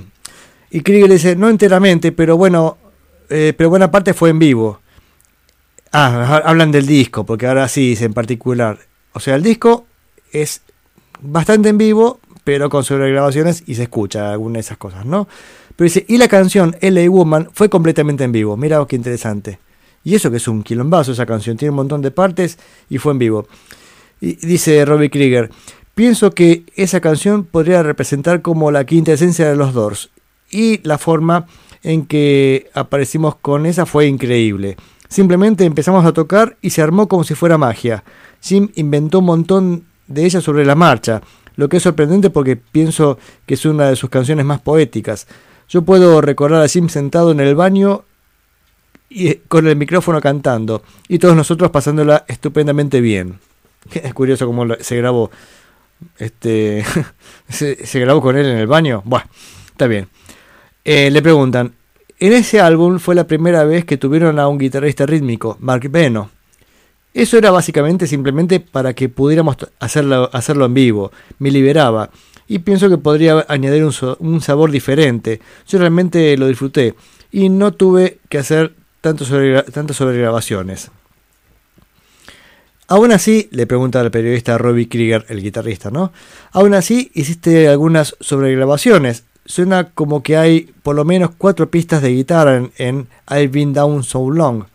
[0.71, 2.77] Y Krieger dice, no enteramente, pero bueno,
[3.29, 4.79] eh, pero buena parte fue en vivo.
[5.91, 8.77] Ah, ha- hablan del disco, porque ahora sí dice en particular.
[9.13, 9.85] O sea, el disco
[10.31, 10.61] es
[11.21, 15.27] bastante en vivo, pero con sobregrabaciones y se escucha alguna de esas cosas, ¿no?
[15.75, 18.55] Pero dice, y la canción LA Woman fue completamente en vivo.
[18.57, 19.59] Mira qué interesante.
[20.03, 22.57] Y eso que es un quilombazo esa canción, tiene un montón de partes
[22.89, 23.47] y fue en vivo.
[24.21, 25.49] Y dice Robbie Krieger,
[25.95, 30.09] pienso que esa canción podría representar como la quinta esencia de los Doors.
[30.51, 31.47] Y la forma
[31.83, 34.77] en que aparecimos con esa fue increíble.
[35.09, 38.03] Simplemente empezamos a tocar y se armó como si fuera magia.
[38.41, 41.21] Jim inventó un montón de ella sobre la marcha,
[41.55, 45.27] lo que es sorprendente porque pienso que es una de sus canciones más poéticas.
[45.67, 48.03] Yo puedo recordar a Jim sentado en el baño
[49.09, 53.39] y con el micrófono cantando y todos nosotros pasándola estupendamente bien.
[53.93, 55.31] Es curioso cómo se grabó.
[56.17, 56.85] Este
[57.49, 59.01] se, se grabó con él en el baño.
[59.05, 59.23] Buah,
[59.71, 60.07] está bien.
[60.85, 61.73] Eh, le preguntan,
[62.19, 66.29] en ese álbum fue la primera vez que tuvieron a un guitarrista rítmico, Mark Beno.
[67.13, 71.11] Eso era básicamente simplemente para que pudiéramos hacerlo, en vivo.
[71.39, 72.11] Me liberaba.
[72.47, 75.39] Y pienso que podría añadir un, sabor diferente.
[75.67, 76.95] Yo realmente lo disfruté.
[77.31, 79.27] Y no tuve que hacer tantas
[79.97, 80.91] sobregrabaciones.
[82.87, 86.11] Aún así, le pregunta al periodista Robbie Krieger, el guitarrista, ¿no?
[86.51, 89.25] Aún así, hiciste algunas sobregrabaciones.
[89.49, 94.03] Suena como que hay por lo menos cuatro pistas de guitarra en, I've Been Down
[94.03, 94.65] So Long.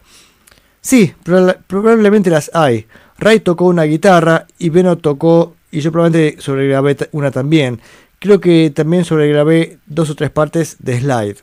[0.80, 2.86] Sí, proba- probablemente las hay.
[3.18, 7.80] Ray tocó una guitarra y Beno tocó, y yo probablemente sobregrabé una también.
[8.18, 11.36] Creo que también sobregrabé dos o tres partes de Slide.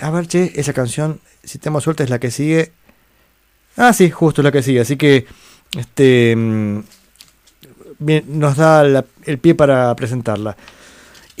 [0.00, 2.72] A ver, che, esa canción, si tenemos suerte, es la que sigue.
[3.78, 4.80] Ah, sí, justo es la que sigue.
[4.80, 5.24] Así que
[5.74, 6.80] este mm,
[7.98, 8.82] bien, nos da
[9.24, 10.54] el pie para presentarla.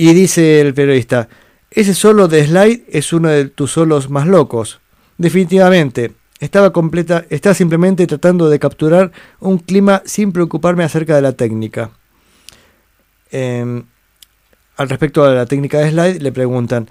[0.00, 1.28] Y dice el periodista,
[1.72, 4.78] ese solo de Slide es uno de tus solos más locos.
[5.16, 11.32] Definitivamente, estaba completa, estaba simplemente tratando de capturar un clima sin preocuparme acerca de la
[11.32, 11.90] técnica.
[13.32, 13.82] Em,
[14.76, 16.88] al respecto a la técnica de Slide, le preguntan,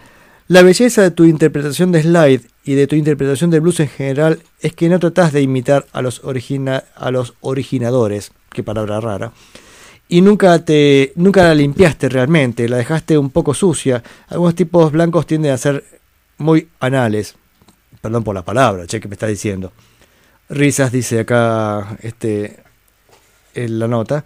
[0.49, 4.39] la belleza de tu interpretación de Slide y de tu interpretación de blues en general
[4.60, 9.32] es que no tratás de imitar a los, origina- a los originadores, qué palabra rara,
[10.10, 14.03] y nunca te nunca la limpiaste realmente, la dejaste un poco sucia.
[14.28, 15.84] Algunos tipos blancos tienden a ser
[16.38, 17.36] muy anales.
[18.01, 19.72] Perdón por la palabra, che, que me está diciendo.
[20.49, 22.64] Risas dice acá este
[23.53, 24.24] en la nota.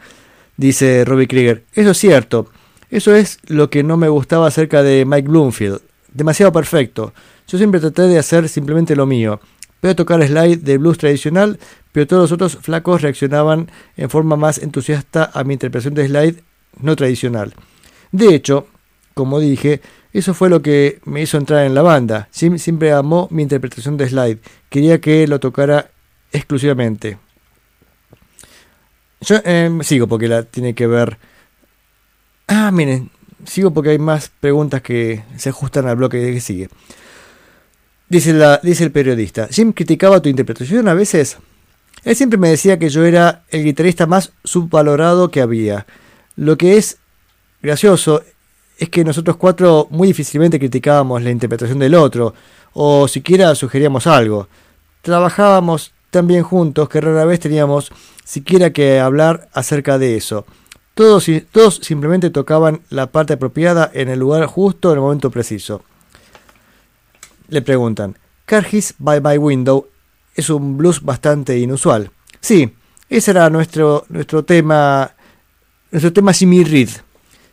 [0.58, 2.50] Dice Robbie Krieger, eso es cierto.
[2.90, 5.82] Eso es lo que no me gustaba acerca de Mike Bloomfield.
[6.14, 7.14] Demasiado perfecto.
[7.48, 9.40] Yo siempre traté de hacer simplemente lo mío.
[9.82, 11.58] Voy a tocar slide de blues tradicional,
[11.92, 16.44] pero todos los otros flacos reaccionaban en forma más entusiasta a mi interpretación de slide
[16.80, 17.54] no tradicional.
[18.12, 18.68] De hecho,
[19.14, 19.82] como dije,
[20.14, 22.28] eso fue lo que me hizo entrar en la banda.
[22.34, 24.40] Jim siempre amó mi interpretación de slide.
[24.70, 25.92] Quería que lo tocara
[26.32, 27.18] exclusivamente.
[29.22, 31.18] Yo em, sigo porque la tiene que ver.
[32.48, 33.12] Ah, miren,
[33.46, 36.70] sigo porque hay más preguntas que se ajustan al bloque que sigue.
[38.10, 41.38] Dice, la, dice el periodista, Jim criticaba tu interpretación a veces.
[42.04, 45.86] Él siempre me decía que yo era el guitarrista más subvalorado que había.
[46.36, 46.98] Lo que es
[47.62, 48.24] gracioso
[48.78, 52.34] es que nosotros cuatro muy difícilmente criticábamos la interpretación del otro,
[52.74, 54.48] o siquiera sugeríamos algo.
[55.04, 57.92] Trabajábamos tan bien juntos que rara vez teníamos
[58.24, 60.46] siquiera que hablar acerca de eso.
[60.96, 65.84] Todos, todos simplemente tocaban la parte apropiada en el lugar justo en el momento preciso.
[67.50, 69.88] Le preguntan, Cargis by My Window
[70.36, 72.12] es un blues bastante inusual.
[72.40, 72.74] Sí,
[73.10, 75.12] ese era nuestro, nuestro tema,
[75.92, 76.90] nuestro tema Jimmy Reed.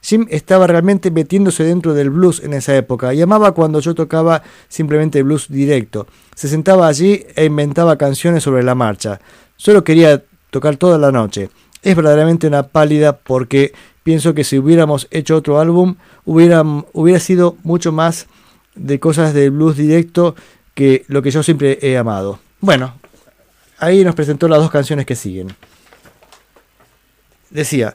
[0.00, 4.42] Jim estaba realmente metiéndose dentro del blues en esa época y amaba cuando yo tocaba
[4.68, 6.06] simplemente blues directo.
[6.34, 9.20] Se sentaba allí e inventaba canciones sobre la marcha.
[9.56, 11.50] Solo quería tocar toda la noche.
[11.82, 13.72] Es verdaderamente una pálida porque
[14.02, 16.62] pienso que si hubiéramos hecho otro álbum hubiera,
[16.92, 18.28] hubiera sido mucho más
[18.74, 20.36] de cosas de blues directo
[20.74, 22.38] que lo que yo siempre he amado.
[22.60, 22.94] Bueno,
[23.78, 25.54] ahí nos presentó las dos canciones que siguen.
[27.50, 27.94] Decía,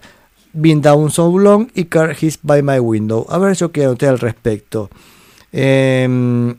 [0.53, 3.25] Been Down So Long y Car His By My Window.
[3.29, 4.89] A ver, yo qué anoté al respecto.
[5.51, 6.55] Eh,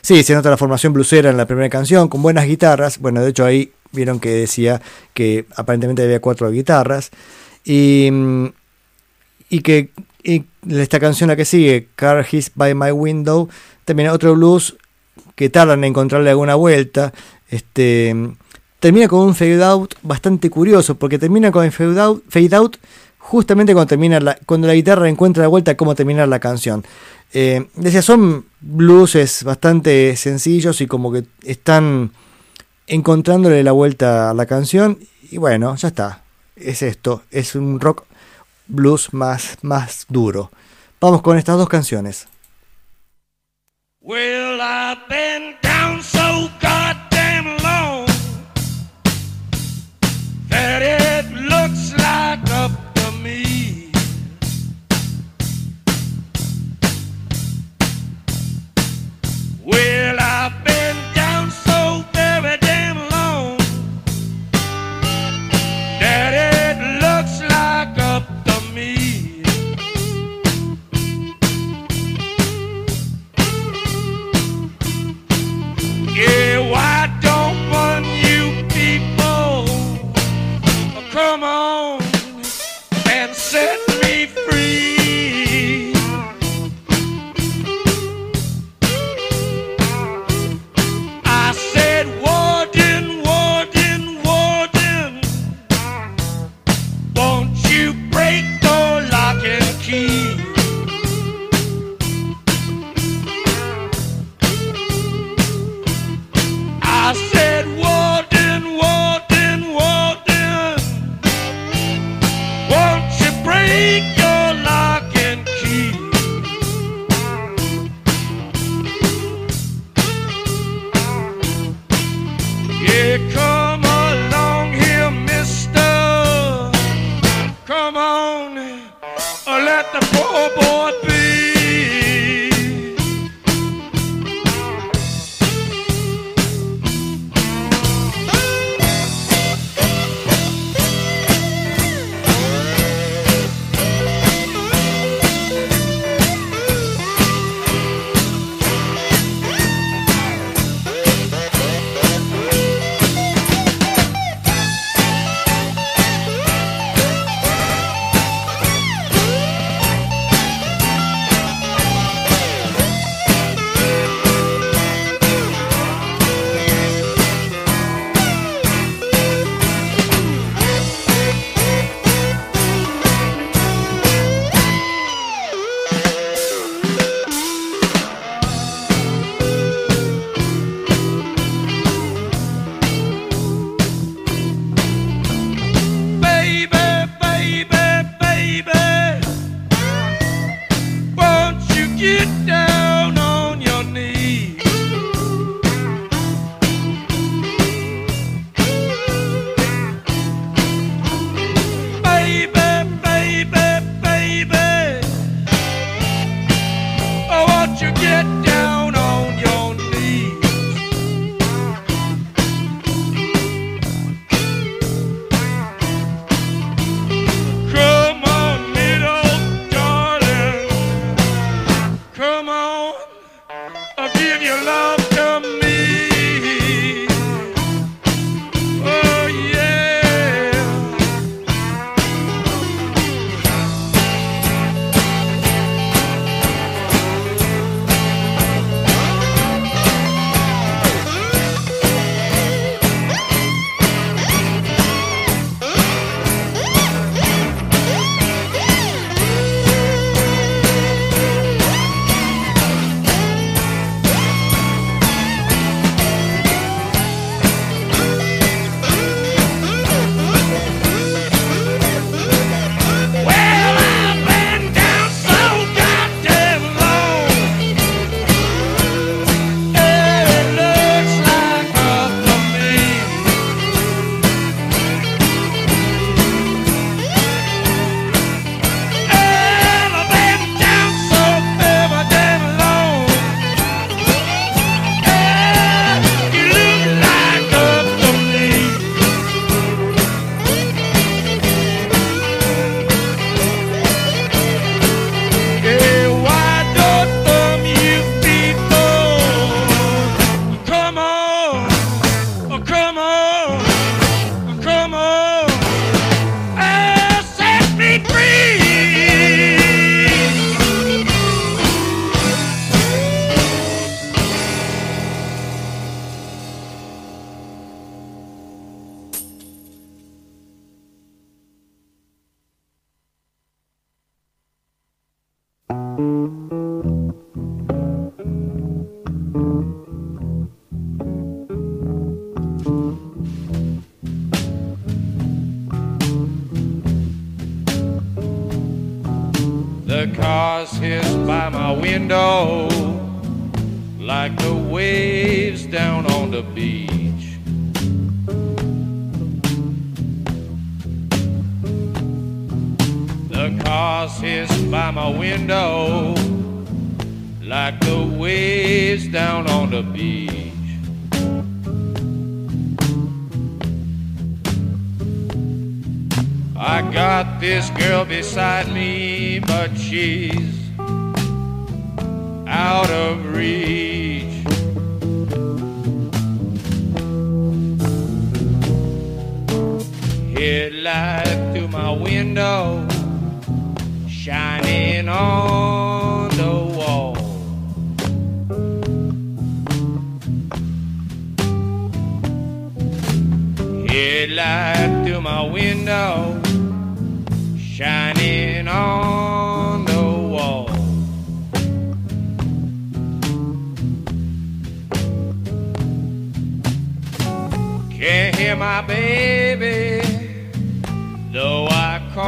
[0.00, 2.98] sí, se nota la formación blusera en la primera canción, con buenas guitarras.
[2.98, 4.80] Bueno, de hecho ahí vieron que decía
[5.12, 7.10] que aparentemente había cuatro guitarras.
[7.64, 8.10] Y,
[9.48, 9.90] y que
[10.26, 13.48] y esta canción la que sigue, Car His By My Window,
[13.84, 14.76] también otro blues
[15.36, 17.12] que tardan en encontrarle alguna vuelta.
[17.48, 18.14] Este,
[18.80, 22.76] termina con un fade out bastante curioso, porque termina con el fade out, fade out
[23.18, 26.84] justamente cuando, termina la, cuando la guitarra encuentra la vuelta cómo terminar la canción.
[27.32, 32.12] Eh, decía, son blueses bastante sencillos y como que están
[32.86, 34.98] encontrándole la vuelta a la canción.
[35.30, 36.22] Y bueno, ya está.
[36.54, 38.04] Es esto, es un rock
[38.68, 40.50] blues más, más duro.
[41.00, 42.26] Vamos con estas dos canciones.
[44.08, 48.06] Well, I've been down so goddamn long
[50.46, 53.90] that it looks like up to me.
[59.64, 60.55] Well, I've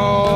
[0.00, 0.27] Oh.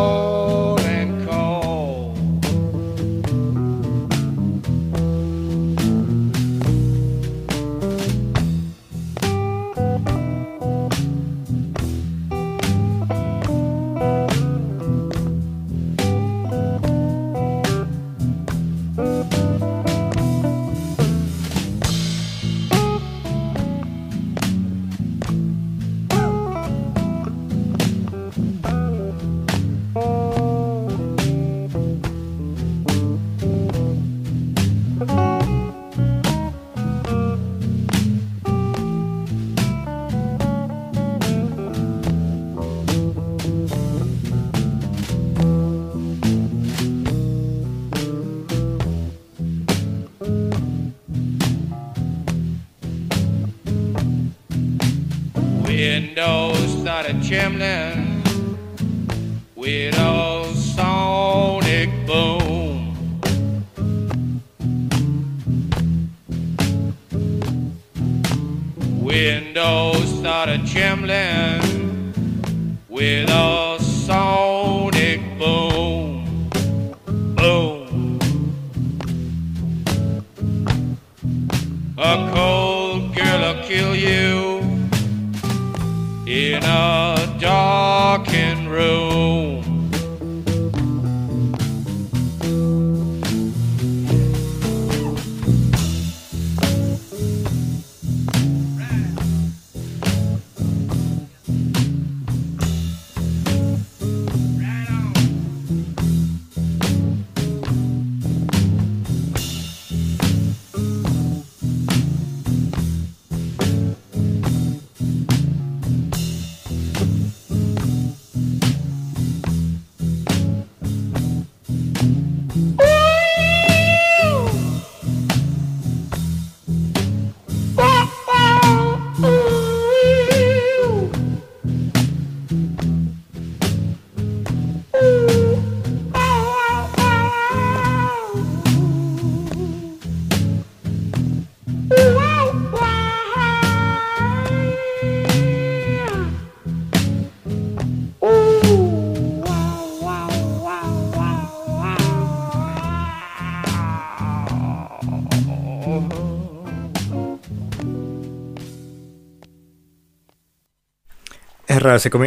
[57.07, 58.02] a chimney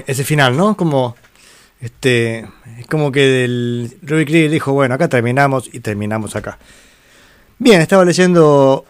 [0.08, 0.76] Ese, final, ¿no?
[0.76, 1.16] Como.
[1.80, 2.47] Este.
[2.80, 6.58] Es como que el Ruby Krieger dijo, bueno, acá terminamos y terminamos acá.
[7.58, 8.86] Bien, estaba leyendo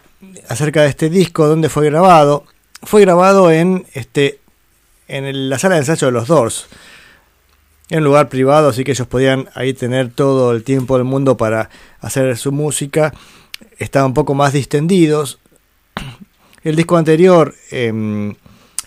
[0.48, 2.44] acerca de este disco, dónde fue grabado.
[2.82, 4.40] Fue grabado en este.
[5.08, 6.66] en la sala de ensayo de los Doors.
[7.88, 11.36] En un lugar privado, así que ellos podían ahí tener todo el tiempo del mundo
[11.36, 13.14] para hacer su música.
[13.78, 15.38] Estaban un poco más distendidos.
[16.66, 18.34] El disco anterior, em,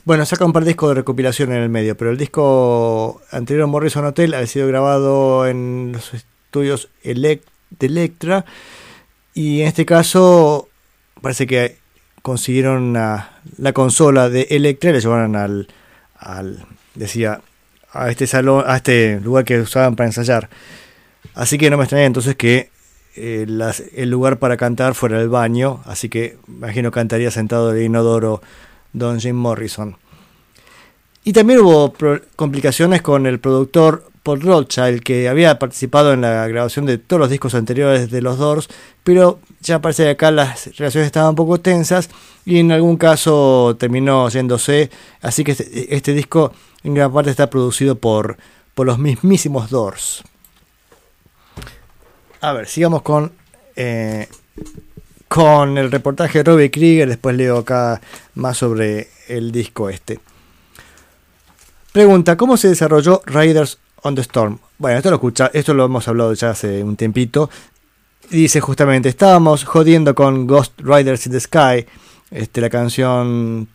[0.05, 3.67] bueno, saca un par de discos de recopilación en el medio, pero el disco anterior,
[3.67, 7.41] Morrison Hotel, ha sido grabado en los estudios de
[7.79, 8.45] Electra.
[9.33, 10.69] Y en este caso,
[11.21, 11.77] parece que
[12.21, 15.67] consiguieron la consola de Electra y la llevaron al,
[16.19, 17.41] al, decía,
[17.91, 20.49] a este salón, a este lugar que usaban para ensayar.
[21.33, 22.69] Así que no me extraña entonces que
[23.15, 23.45] eh,
[23.95, 28.41] el lugar para cantar fuera el baño, así que imagino cantaría sentado en el inodoro
[28.93, 29.97] Don Jim Morrison.
[31.23, 31.93] Y también hubo
[32.35, 37.29] complicaciones con el productor Paul Rothschild, que había participado en la grabación de todos los
[37.29, 38.69] discos anteriores de los Doors,
[39.03, 42.09] pero ya parece que acá las relaciones estaban un poco tensas
[42.45, 44.89] y en algún caso terminó yéndose,
[45.21, 48.37] así que este, este disco en gran parte está producido por,
[48.73, 50.23] por los mismísimos Doors.
[52.41, 53.33] A ver, sigamos con,
[53.75, 54.27] eh,
[55.29, 57.07] con el reportaje de Robbie Krieger.
[57.07, 58.01] Después leo acá
[58.35, 60.19] más sobre el disco este.
[61.93, 64.59] Pregunta, ¿cómo se desarrolló Riders on the Storm?
[64.77, 67.49] Bueno, esto lo, escucha, esto lo hemos hablado ya hace un tiempito.
[68.29, 71.85] Dice justamente, estábamos jodiendo con Ghost Riders in the Sky.
[72.31, 73.67] Este, la canción...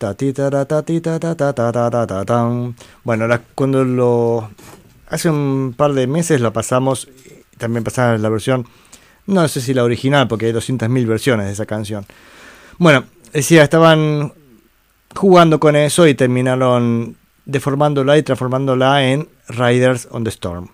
[3.03, 4.49] Bueno, la, cuando lo...
[5.07, 7.09] Hace un par de meses la pasamos,
[7.57, 8.65] también pasamos la versión
[9.27, 12.05] no sé si la original, porque hay 200.000 versiones de esa canción.
[12.77, 14.33] Bueno, decía, estaban
[15.15, 17.15] jugando con eso y terminaron
[17.45, 20.69] deformándola y transformándola en Riders on the Storm.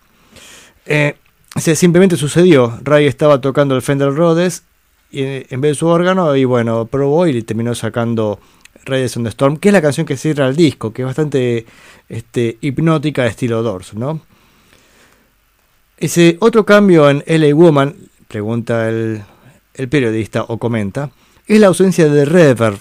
[0.85, 1.15] Eh,
[1.57, 2.79] simplemente sucedió.
[2.83, 4.63] Ray estaba tocando el Fender Rhodes
[5.11, 8.39] eh, en vez de su órgano y bueno, probó y terminó sacando
[8.85, 11.65] Riders on the Storm, que es la canción que cierra el disco, que es bastante
[12.09, 14.21] este, hipnótica de estilo Doors, ¿no?
[15.97, 17.95] Ese otro cambio en LA Woman,
[18.31, 19.23] pregunta el,
[19.73, 21.11] el periodista o comenta,
[21.47, 22.79] es la ausencia de reverb,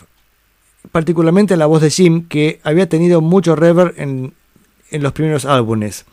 [0.92, 4.32] particularmente en la voz de Jim, que había tenido mucho reverb en,
[4.92, 6.04] en los primeros álbumes.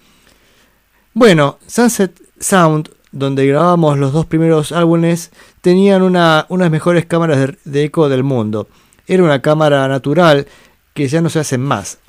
[1.13, 5.29] Bueno, Sunset Sound, donde grabamos los dos primeros álbumes,
[5.61, 8.67] tenían una, unas mejores cámaras de, de eco del mundo.
[9.05, 10.47] Era una cámara natural
[10.95, 11.99] que ya no se hacen más.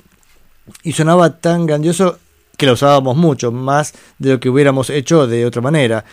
[0.81, 2.17] Y sonaba tan grandioso
[2.57, 6.03] que la usábamos mucho, más de lo que hubiéramos hecho de otra manera.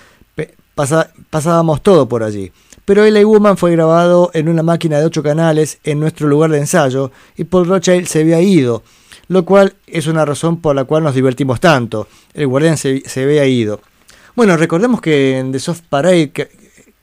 [0.76, 2.52] Pasábamos todo por allí.
[2.84, 6.58] Pero LA Woman fue grabado en una máquina de 8 canales en nuestro lugar de
[6.58, 8.84] ensayo y Paul Rothschild se había ido,
[9.26, 12.06] lo cual es una razón por la cual nos divertimos tanto.
[12.34, 13.80] El guardián se, se había ido.
[14.36, 16.50] Bueno, recordemos que en The Soft Parade, que,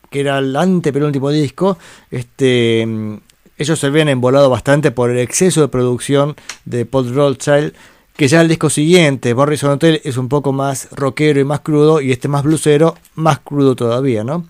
[0.10, 1.80] que era el antepenúltimo disco,
[2.12, 3.18] este, mm,
[3.58, 7.74] ellos se habían embolado bastante por el exceso de producción de Paul Rothschild,
[8.16, 12.00] que ya el disco siguiente, Morrison Hotel, es un poco más rockero y más crudo,
[12.02, 14.48] y este más blusero, más crudo todavía, ¿no?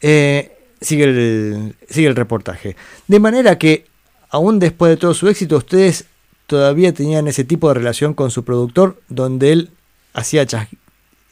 [0.00, 2.76] Eh, sigue, el, sigue el reportaje.
[3.06, 3.86] De manera que,
[4.30, 6.06] aún después de todo su éxito, ustedes
[6.46, 9.70] todavía tenían ese tipo de relación con su productor, donde él
[10.14, 10.68] hacía chas-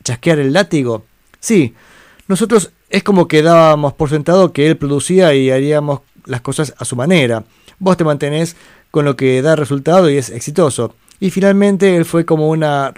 [0.04, 1.04] chasquear el látigo.
[1.40, 1.74] Sí,
[2.28, 6.84] nosotros es como que dábamos por sentado que él producía y haríamos las cosas a
[6.84, 7.44] su manera.
[7.78, 8.56] Vos te mantenés
[8.90, 10.94] con lo que da resultado y es exitoso.
[11.20, 12.94] Y finalmente él fue como una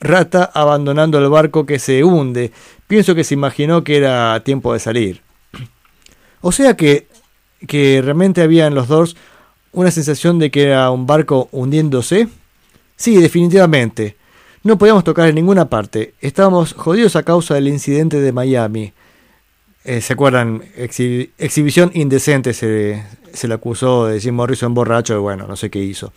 [0.00, 2.52] rata abandonando el barco que se hunde.
[2.86, 5.20] Pienso que se imaginó que era tiempo de salir.
[6.40, 7.06] O sea que,
[7.66, 9.16] que realmente había en los Doors
[9.72, 12.28] una sensación de que era un barco hundiéndose.
[12.96, 14.16] Sí, definitivamente.
[14.62, 16.14] No podíamos tocar en ninguna parte.
[16.20, 18.92] Estábamos jodidos a causa del incidente de Miami.
[19.84, 20.62] Eh, ¿Se acuerdan?
[20.78, 25.70] Exhi- exhibición indecente se, se le acusó de Jim Morrison borracho y bueno, no sé
[25.70, 26.12] qué hizo.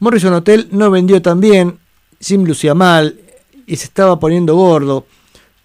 [0.00, 1.78] Morrison Hotel no vendió tan bien,
[2.20, 3.20] Jim lucía mal
[3.66, 5.04] y se estaba poniendo gordo.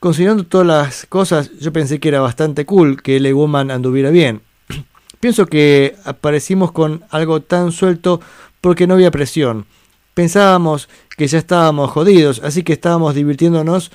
[0.01, 4.41] Considerando todas las cosas, yo pensé que era bastante cool que LA Woman anduviera bien.
[5.21, 8.19] Pienso que aparecimos con algo tan suelto
[8.59, 9.67] porque no había presión.
[10.13, 13.89] Pensábamos que ya estábamos jodidos, así que estábamos divirtiéndonos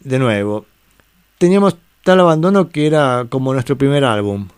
[0.00, 0.66] de nuevo.
[1.38, 4.48] Teníamos tal abandono que era como nuestro primer álbum.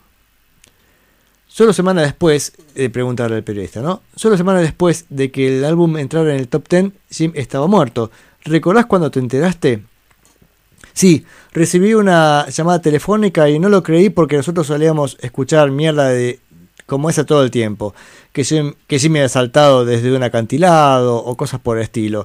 [1.53, 4.00] Solo semana después, de preguntarle al periodista, ¿no?
[4.16, 8.11] Solo semana después de que el álbum entrara en el top 10, Jim estaba muerto.
[8.46, 9.82] ¿Recordás cuando te enteraste?
[10.94, 16.40] Sí, recibí una llamada telefónica y no lo creí porque nosotros solíamos escuchar mierda de
[16.86, 17.94] como esa todo el tiempo.
[18.32, 22.24] Que Jim, que Jim había saltado desde un acantilado o cosas por el estilo.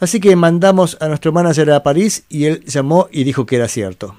[0.00, 3.68] Así que mandamos a nuestro manager a París y él llamó y dijo que era
[3.68, 4.16] cierto.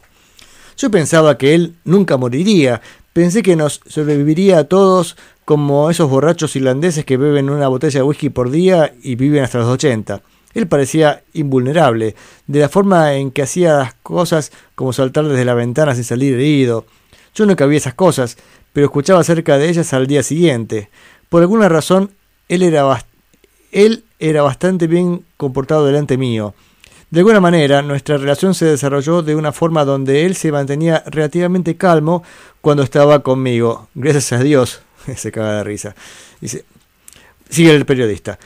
[0.78, 2.82] Yo pensaba que él nunca moriría.
[3.12, 8.04] Pensé que nos sobreviviría a todos como esos borrachos irlandeses que beben una botella de
[8.04, 10.22] whisky por día y viven hasta los 80.
[10.54, 12.16] Él parecía invulnerable,
[12.48, 16.36] de la forma en que hacía las cosas como saltar desde la ventana sin salir
[16.36, 16.86] herido.
[17.36, 18.38] Yo nunca vi esas cosas,
[18.74, 20.90] pero escuchaba acerca de ellas al día siguiente.
[21.30, 22.12] Por alguna razón,
[22.50, 23.06] él era,
[23.72, 26.54] él era bastante bien comportado delante mío.
[27.12, 31.78] De alguna manera, nuestra relación se desarrolló de una forma donde él se mantenía relativamente
[31.78, 32.24] calmo
[32.60, 33.88] cuando estaba conmigo.
[33.94, 34.82] Gracias a Dios.
[35.16, 35.96] se caga de risa.
[36.42, 36.66] Dice,
[37.50, 38.40] sigue el periodista.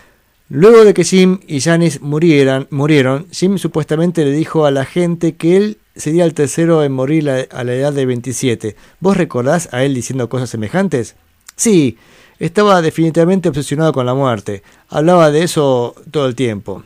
[0.49, 5.35] Luego de que Jim y Janis murieran, murieron, Jim supuestamente le dijo a la gente
[5.35, 8.75] que él sería el tercero en morir a la edad de 27.
[8.99, 11.15] ¿Vos recordás a él diciendo cosas semejantes?
[11.55, 11.97] Sí,
[12.39, 14.63] estaba definitivamente obsesionado con la muerte.
[14.89, 16.83] Hablaba de eso todo el tiempo.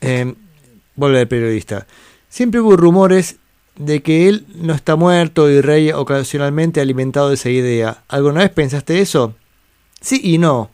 [0.00, 0.34] Eh,
[0.96, 1.86] vuelve el periodista.
[2.28, 3.36] Siempre hubo rumores
[3.76, 8.04] de que él no está muerto y Rey ocasionalmente alimentado esa idea.
[8.08, 9.34] ¿Alguna vez pensaste eso?
[10.00, 10.70] Sí y no.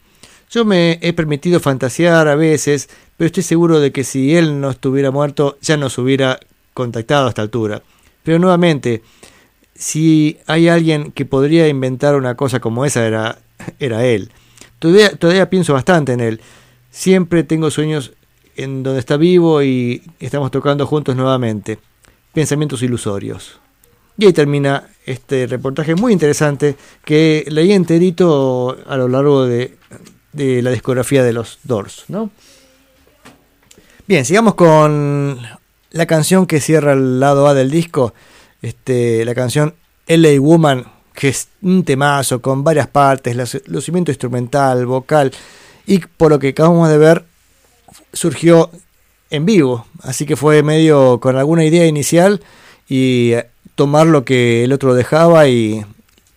[0.51, 4.71] Yo me he permitido fantasear a veces, pero estoy seguro de que si él no
[4.71, 6.41] estuviera muerto ya nos hubiera
[6.77, 7.83] contactado a esta altura.
[8.23, 9.03] Pero nuevamente,
[9.75, 13.39] si hay alguien que podría inventar una cosa como esa era,
[13.81, 14.31] era él.
[14.79, 16.41] Todavía, pienso bastante en él.
[16.91, 18.13] Siempre tengo sueños
[18.57, 21.79] en donde está vivo y estamos tocando juntos nuevamente.
[22.33, 23.59] Pensamientos ilusorios.
[24.19, 29.77] Y ahí termina este reportaje muy interesante que leí enterito a lo largo de,
[30.33, 32.31] de la discografía de los Doors, ¿no?
[34.07, 35.41] Bien, sigamos con
[35.91, 38.15] la canción que cierra el lado A del disco,
[38.63, 39.75] este, la canción
[40.07, 40.85] LA Woman,
[41.15, 45.33] que es un temazo con varias partes, lucimiento instrumental, vocal,
[45.87, 47.25] y por lo que acabamos de ver,
[48.13, 48.71] surgió
[49.31, 52.41] en vivo, así que fue medio con alguna idea inicial
[52.89, 55.85] y eh, tomar lo que el otro dejaba y,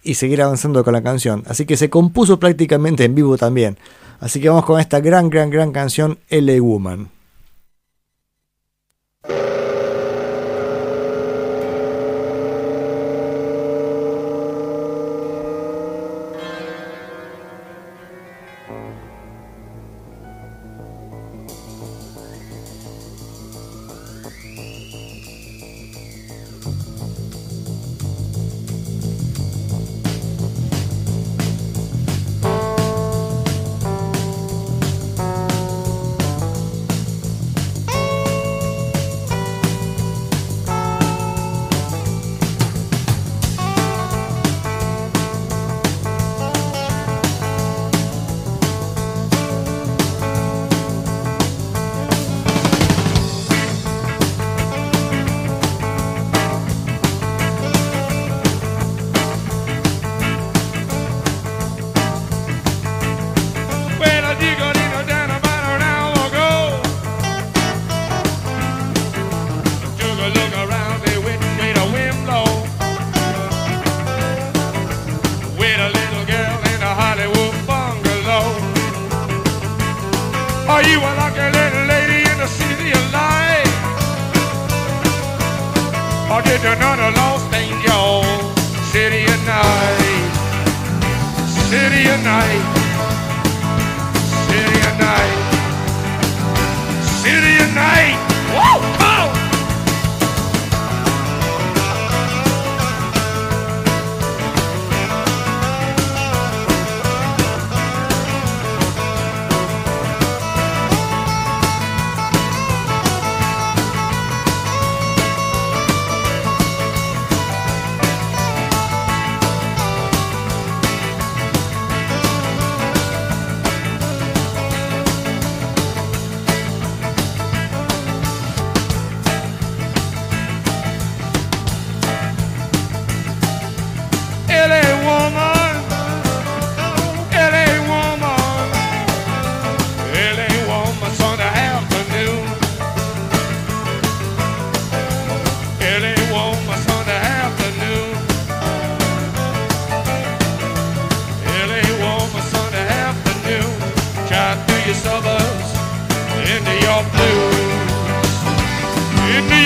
[0.03, 1.43] y seguir avanzando con la canción.
[1.47, 3.77] Así que se compuso prácticamente en vivo también.
[4.19, 7.09] Así que vamos con esta gran, gran, gran canción LA Woman.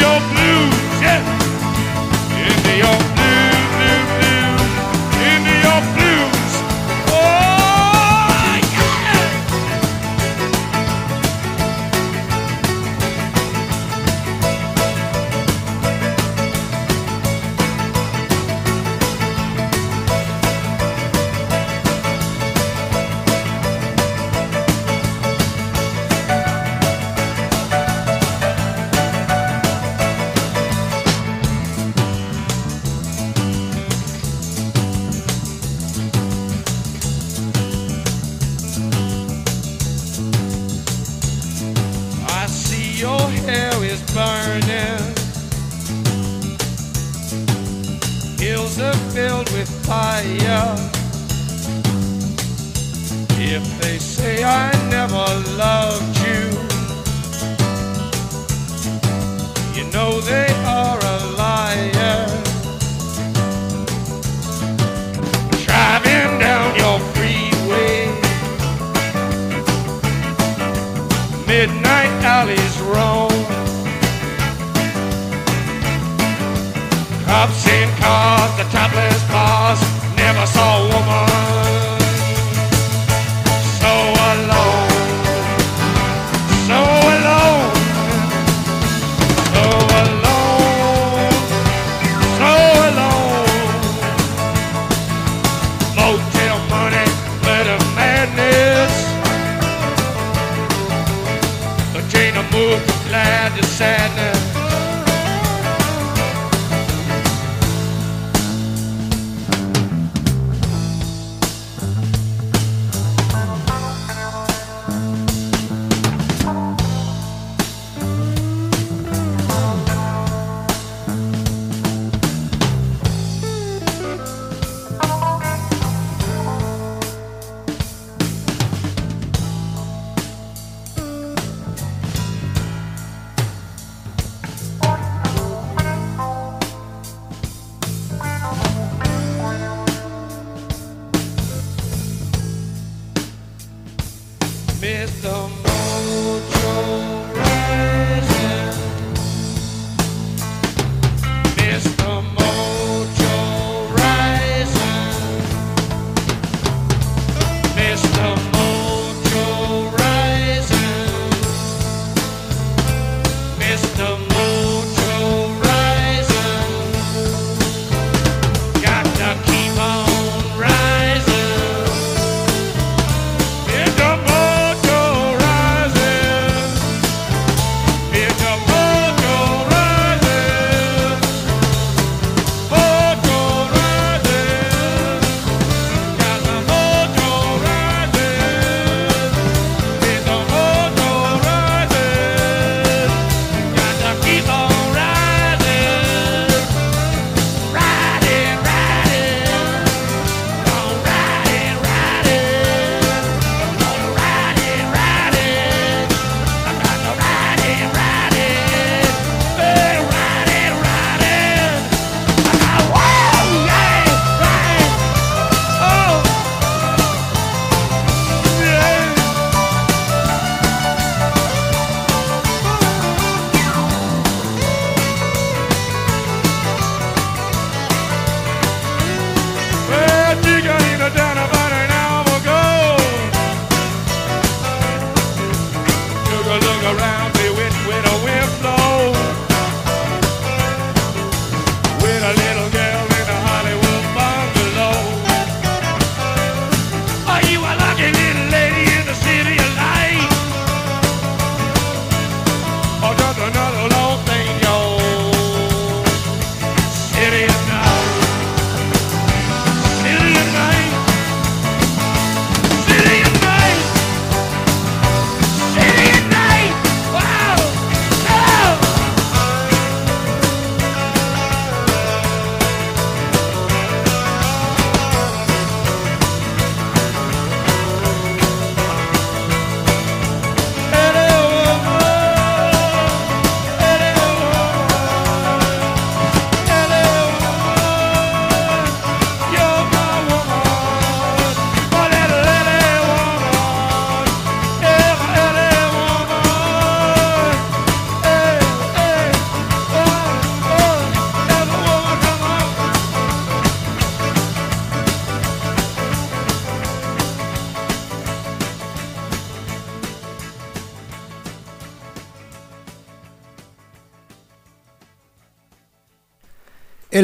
[0.03, 0.72] Your blues,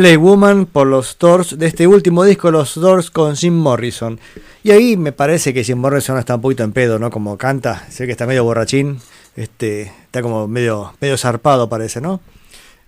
[0.01, 4.19] LA Woman por los Doors de este último disco, los Doors con Jim Morrison.
[4.63, 7.09] Y ahí me parece que Jim Morrison está un poquito en pedo, ¿no?
[7.09, 8.99] Como canta, sé que está medio borrachín,
[9.35, 12.21] este, está como medio, medio zarpado parece, ¿no?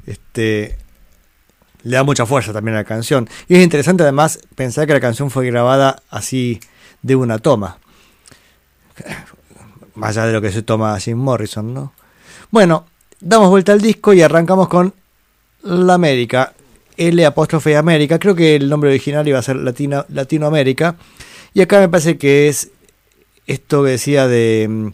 [0.06, 0.78] Este,
[1.84, 3.30] le da mucha fuerza también a la canción.
[3.48, 6.60] Y es interesante además pensar que la canción fue grabada así
[7.02, 7.80] de una toma.
[9.96, 11.94] Más allá de lo que se toma Jim Morrison, ¿no?
[12.50, 12.86] Bueno,
[13.20, 14.94] damos vuelta al disco y arrancamos con
[15.64, 16.54] La América.
[16.98, 18.20] L apóstrofe América.
[18.20, 20.96] Creo que el nombre original iba a ser Latino, Latinoamérica.
[21.54, 22.72] Y acá me parece que es
[23.48, 24.88] esto que decía de, mm,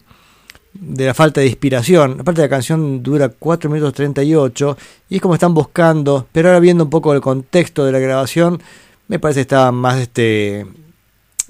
[0.74, 2.20] de la falta de inspiración.
[2.20, 4.76] Aparte la canción dura 4 minutos 38
[5.08, 8.62] y es como están buscando, pero ahora viendo un poco el contexto de la grabación,
[9.08, 10.66] me parece que estaba más este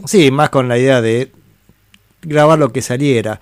[0.06, 1.32] sí, más con la idea de
[2.22, 3.40] grabar lo que saliera.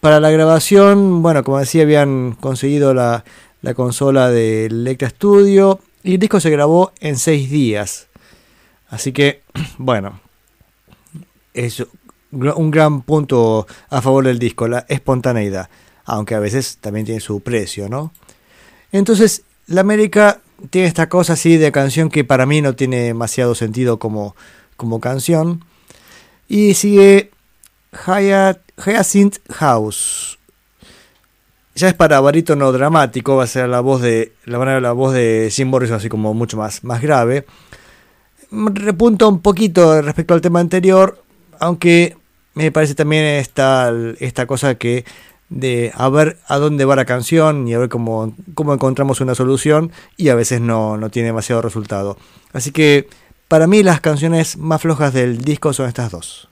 [0.00, 3.24] Para la grabación, bueno, como decía, habían conseguido la,
[3.62, 8.08] la consola del Electra Studio y el disco se grabó en seis días.
[8.88, 9.42] Así que,
[9.78, 10.20] bueno,
[11.54, 11.84] es
[12.30, 15.68] un gran punto a favor del disco, la espontaneidad,
[16.04, 18.12] aunque a veces también tiene su precio, ¿no?
[18.92, 23.54] Entonces, la América tiene esta cosa así de canción que para mí no tiene demasiado
[23.54, 24.34] sentido como,
[24.76, 25.64] como canción.
[26.48, 27.30] Y sigue
[27.92, 30.37] Hyacinth House.
[31.78, 35.14] Ya es para barítono dramático, va a ser la voz de la, van la voz
[35.14, 37.46] de Jim Morrison así como mucho más, más grave.
[38.50, 41.22] Repunta un poquito respecto al tema anterior,
[41.60, 42.16] aunque
[42.54, 45.04] me parece también esta, esta cosa que
[45.50, 49.36] de a ver a dónde va la canción y a ver cómo, cómo encontramos una
[49.36, 52.18] solución y a veces no, no tiene demasiado resultado.
[52.52, 53.08] Así que
[53.46, 56.47] para mí las canciones más flojas del disco son estas dos.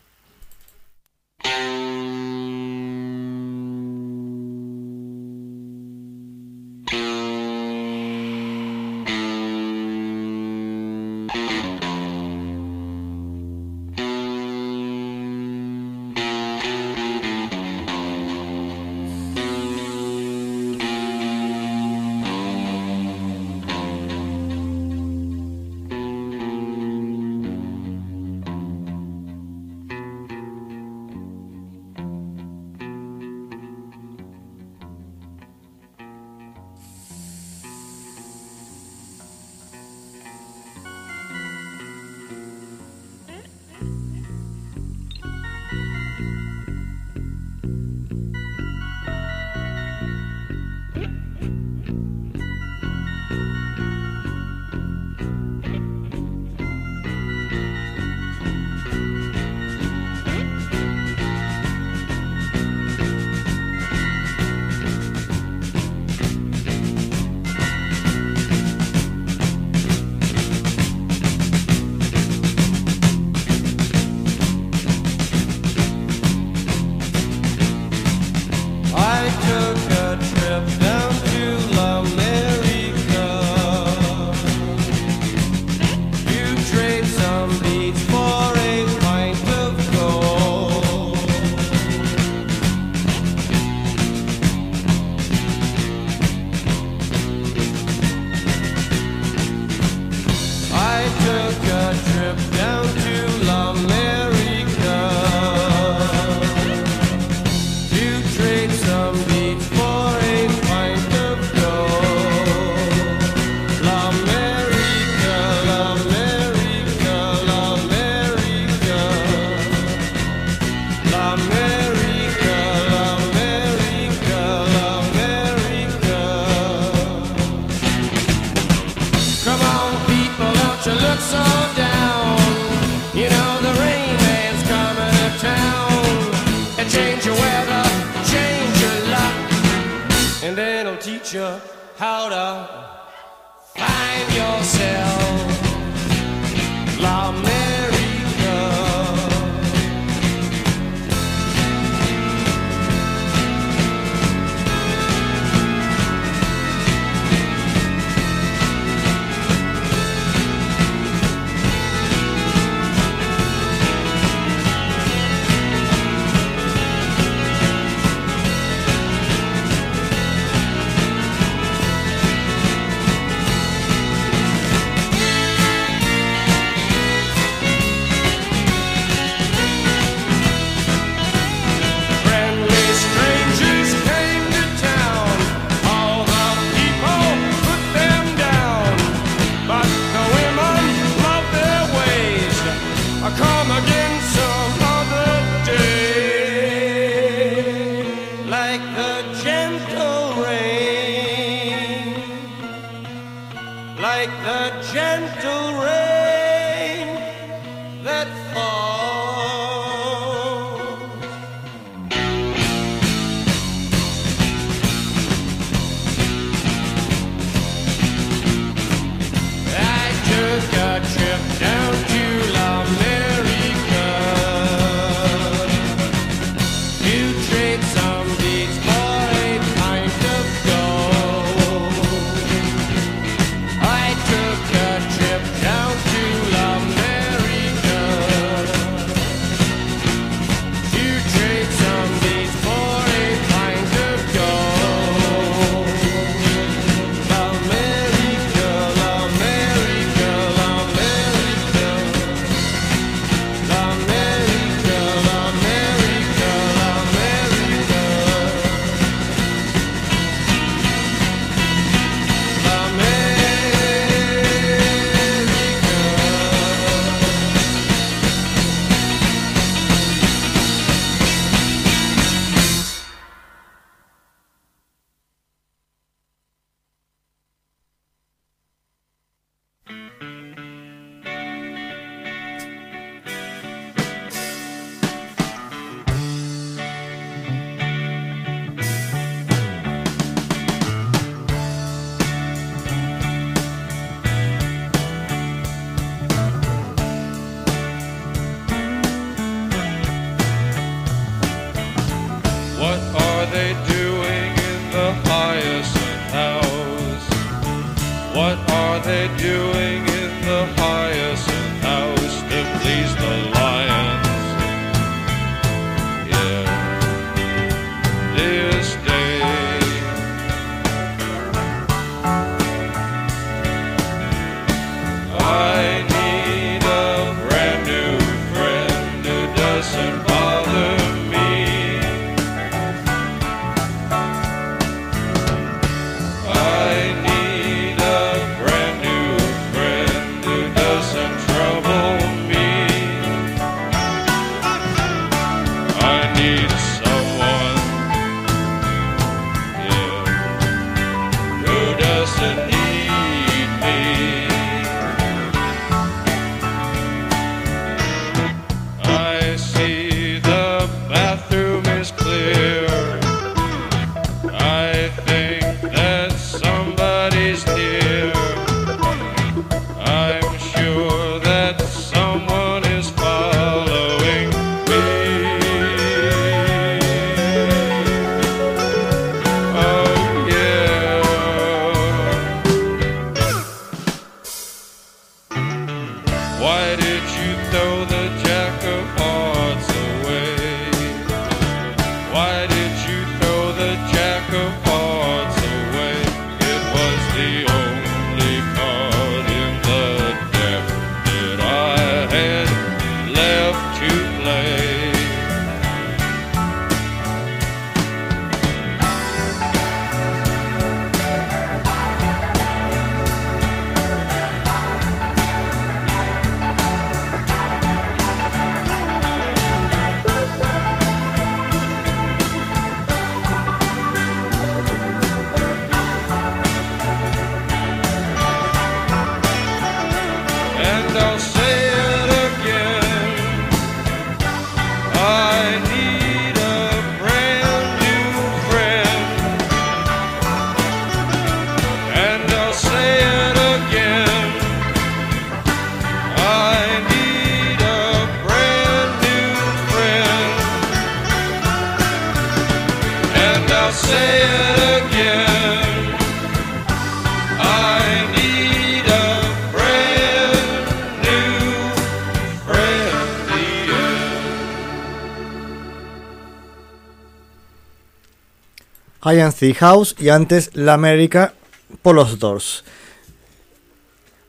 [469.32, 471.54] Ian The House y antes La América
[472.02, 472.84] por los Doors.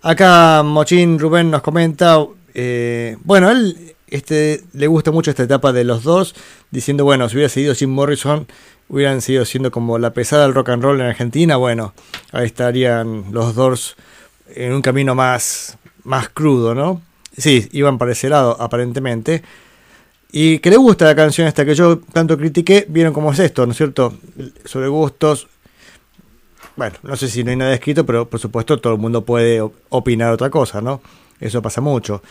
[0.01, 2.17] Acá Mochín Rubén nos comenta,
[2.53, 6.35] eh, bueno, él este, le gusta mucho esta etapa de los dos,
[6.71, 8.47] diciendo, bueno, si hubiera seguido Jim Morrison,
[8.89, 11.93] hubieran seguido siendo como la pesada del rock and roll en Argentina, bueno,
[12.31, 13.95] ahí estarían los Doors
[14.55, 17.01] en un camino más, más crudo, ¿no?
[17.35, 19.43] Sí, iban para ese lado, aparentemente.
[20.31, 23.65] Y que le gusta la canción esta que yo tanto critiqué, vieron cómo es esto,
[23.65, 24.13] ¿no es cierto?
[24.65, 25.47] Sobre gustos.
[26.75, 29.61] Bueno, no sé si no hay nada escrito, pero por supuesto todo el mundo puede
[29.61, 31.01] op- opinar otra cosa, ¿no?
[31.39, 32.21] Eso pasa mucho.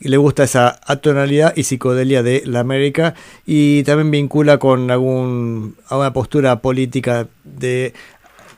[0.00, 3.14] Y le gusta esa atonalidad y psicodelia de la América
[3.46, 7.94] y también vincula con algún, alguna postura política de,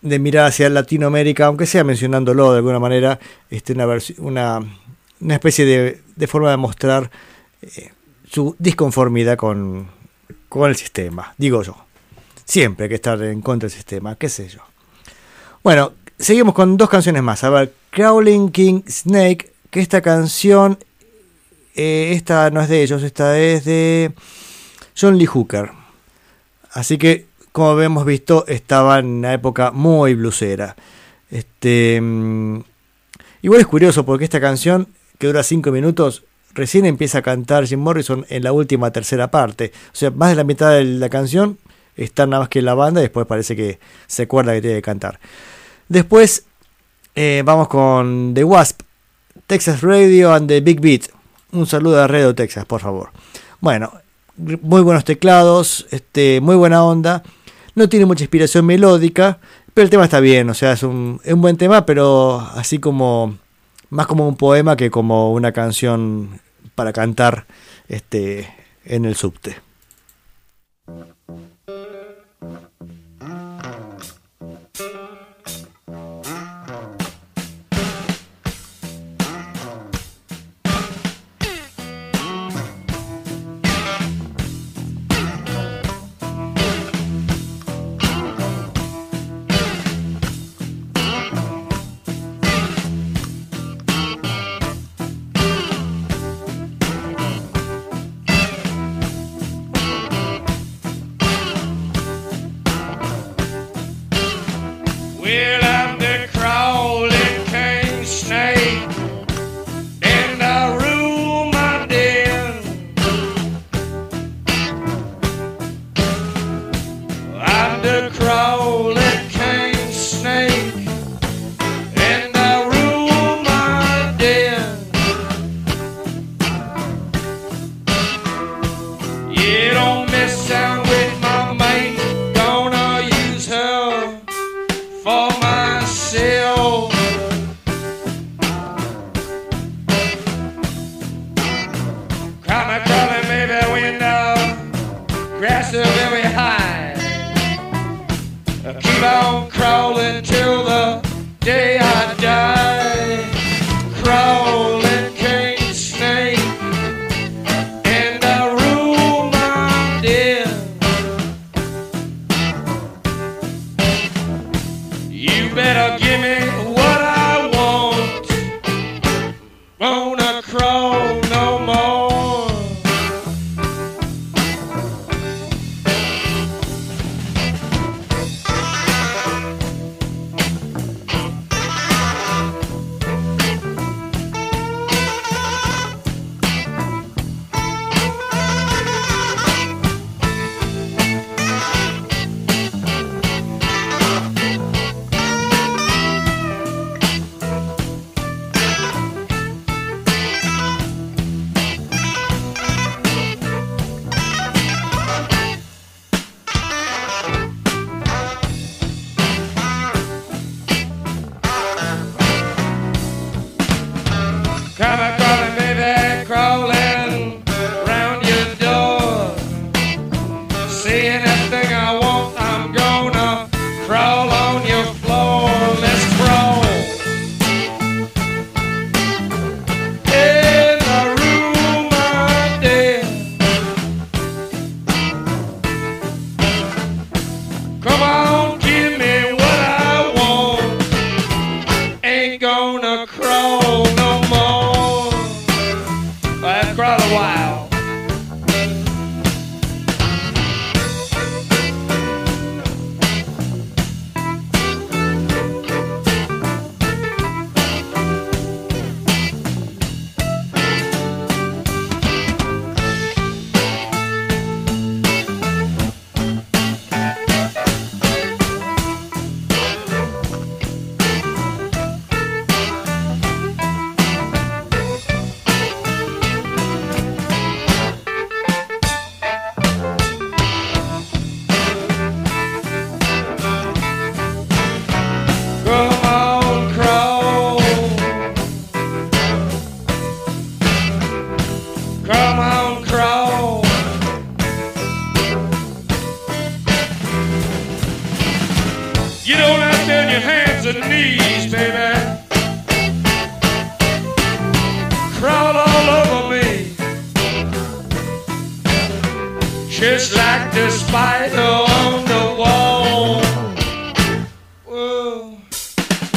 [0.03, 3.19] de mirar hacia Latinoamérica, aunque sea mencionándolo de alguna manera,
[3.51, 3.87] este, una,
[4.19, 4.61] una,
[5.21, 7.11] una especie de, de forma de mostrar
[7.63, 7.91] eh,
[8.31, 9.89] su disconformidad con,
[10.49, 11.77] con el sistema, digo yo.
[12.45, 14.61] Siempre hay que estar en contra del sistema, qué sé yo.
[15.63, 17.45] Bueno, seguimos con dos canciones más.
[17.45, 20.79] A ver, Crawling King Snake, que esta canción,
[21.75, 24.13] eh, esta no es de ellos, esta es de
[24.99, 25.71] John Lee Hooker.
[26.73, 30.77] Así que, como hemos visto, estaba en una época muy blusera.
[31.31, 32.61] Este, mm,
[33.43, 34.89] igual es curioso porque esta canción,
[35.19, 36.25] que dura 5 minutos,
[36.59, 39.73] recién empieza a cantar Jim Morrison en la última tercera parte.
[39.93, 41.57] O sea, más de la mitad de la canción
[41.97, 43.79] está nada más que la banda después parece que
[44.09, 45.21] se acuerda que tiene que cantar.
[45.89, 46.45] Después
[47.15, 48.81] eh, vamos con The Wasp,
[49.47, 51.03] Texas Radio and the Big Beat.
[51.53, 53.11] Un saludo a Radio Texas, por favor.
[53.61, 53.93] Bueno,
[54.37, 57.23] muy buenos teclados, este, muy buena onda.
[57.77, 59.39] No tiene mucha inspiración melódica,
[59.73, 63.39] pero el tema está bien, o sea, un, es un buen tema, pero así como
[63.91, 66.41] más como un poema que como una canción
[66.79, 67.45] para cantar
[67.89, 68.49] este,
[68.85, 69.57] en el subte.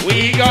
[0.05, 0.50] We go.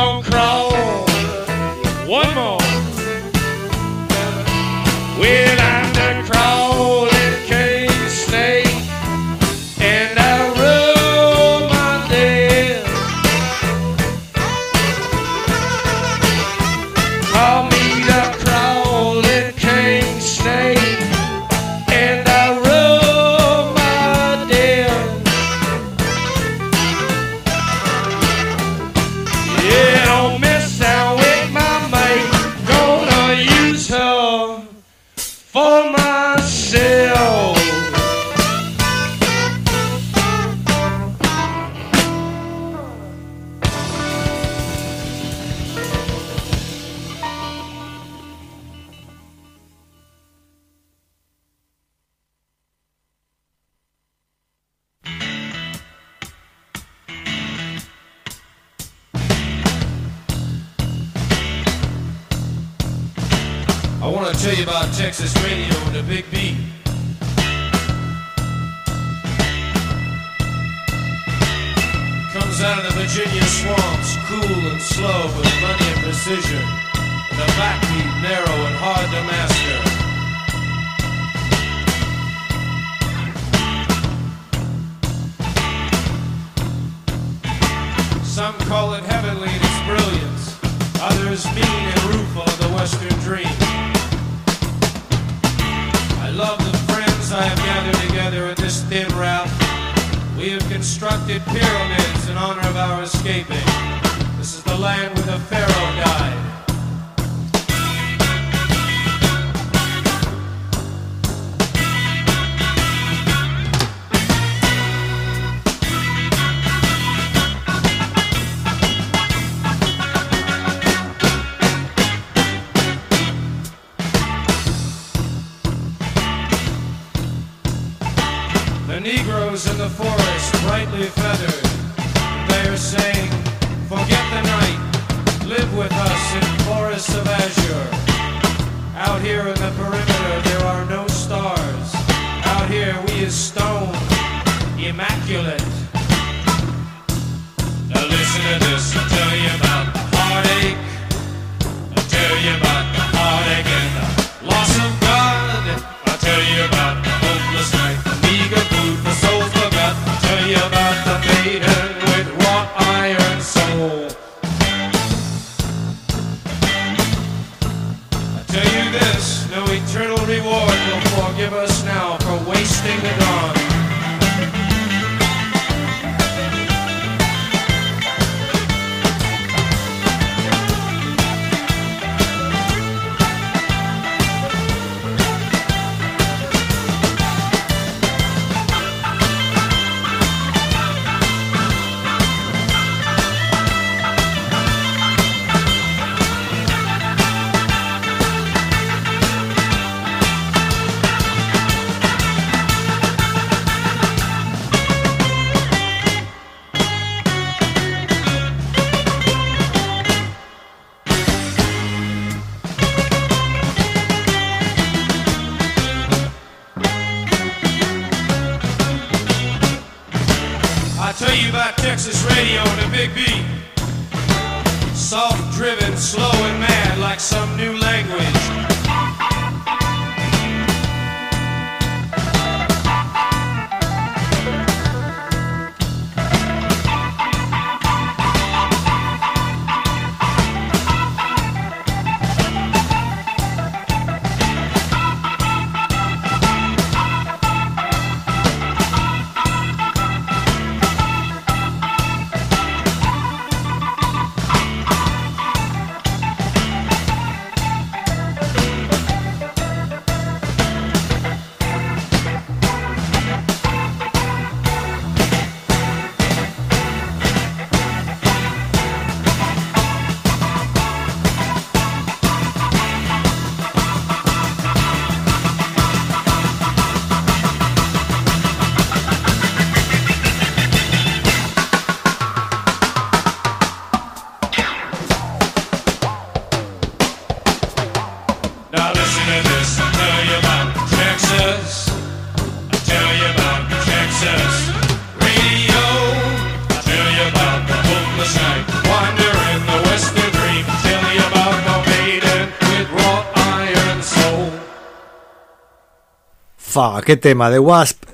[306.80, 308.04] Fa, qué tema, The Wasp,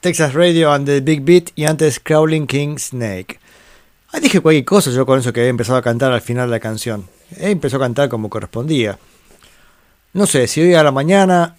[0.00, 3.38] Texas Radio and the Big Beat y antes Crawling King Snake.
[4.14, 6.52] Ah, dije cualquier cosa yo con eso que había empezado a cantar al final de
[6.52, 7.06] la canción.
[7.36, 8.98] Él empezó a cantar como correspondía.
[10.14, 11.56] No sé, si hoy a la mañana,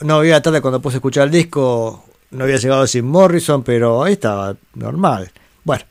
[0.00, 3.06] no, hoy a la tarde cuando puse a escuchar el disco, no había llegado sin
[3.06, 5.30] Morrison, pero ahí estaba normal.
[5.62, 5.84] Bueno,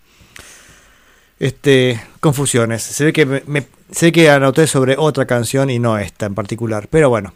[1.39, 2.83] este, confusiones.
[2.83, 6.35] Se ve que me, me- sé que anoté sobre otra canción y no esta en
[6.35, 7.33] particular, pero bueno,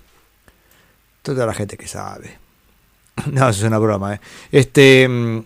[1.22, 2.41] toda la gente que sabe.
[3.32, 4.20] No, eso es una broma, ¿eh?
[4.52, 5.44] Este, mm,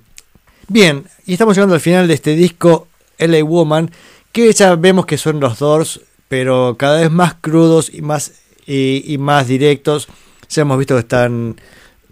[0.68, 2.88] bien, y estamos llegando al final de este disco,
[3.18, 3.92] LA Woman,
[4.32, 8.34] que ya vemos que son los Doors, pero cada vez más crudos y más,
[8.66, 10.08] y, más directos.
[10.50, 11.56] Ya hemos visto que están,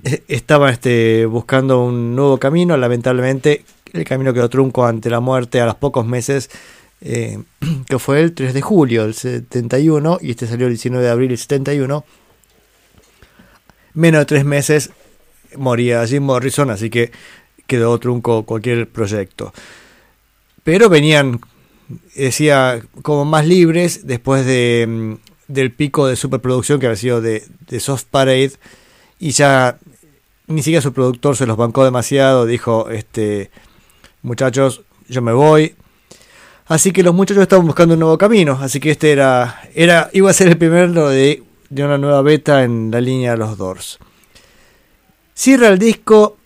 [0.04, 5.62] eh, estaban este, buscando un nuevo camino, lamentablemente el camino quedó trunco ante la muerte
[5.62, 6.50] a los pocos meses,
[7.02, 7.44] eh,
[7.88, 11.30] que fue el 3 de julio del 71, y este salió el 19 de abril
[11.30, 12.06] del 71.
[13.96, 14.90] Menos de tres meses
[15.58, 17.12] moría Jim Morrison, así que
[17.68, 19.54] quedó trunco cualquier proyecto.
[20.64, 21.42] Pero venían,
[22.16, 25.14] decía, como más libres después de, mm,
[25.48, 28.54] del pico de superproducción que había sido de, de Soft Parade
[29.20, 29.78] y ya
[30.48, 33.52] ni siquiera su productor se los bancó demasiado, dijo, este,
[34.22, 35.76] muchachos, yo me voy.
[36.66, 40.30] Así que los muchachos estaban buscando un nuevo camino, así que este era, era iba
[40.30, 44.00] a ser el primero de, de una nueva beta en la línea de los Doors.
[45.34, 46.38] Cierra el disco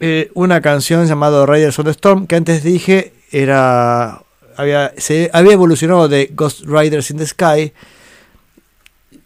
[0.00, 4.22] eh, una canción llamada Riders on the Storm, que antes dije era
[4.56, 7.72] había, se había evolucionado de Ghost Riders in the Sky.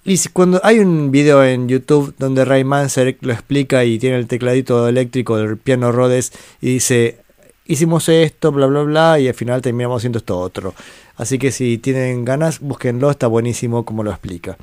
[0.04, 4.26] Y cuando hay un video en YouTube donde Ray Manzarek lo explica y tiene el
[4.26, 7.18] tecladito eléctrico del piano Rhodes y dice
[7.66, 10.74] hicimos esto, bla bla bla, y al final terminamos haciendo esto otro.
[11.16, 14.56] Así que si tienen ganas, búsquenlo, está buenísimo como lo explica.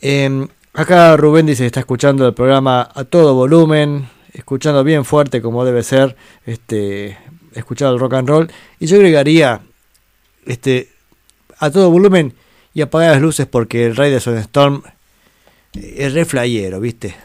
[0.00, 0.48] Em,
[0.78, 5.64] acá Rubén dice que está escuchando el programa a todo volumen, escuchando bien fuerte como
[5.64, 7.18] debe ser, este,
[7.52, 8.50] escuchar el rock and roll.
[8.78, 9.60] Y yo agregaría
[10.46, 10.88] este,
[11.58, 12.34] a todo volumen
[12.74, 14.82] y apagar las luces porque el on the Storm
[15.74, 17.16] es re flayero, ¿viste?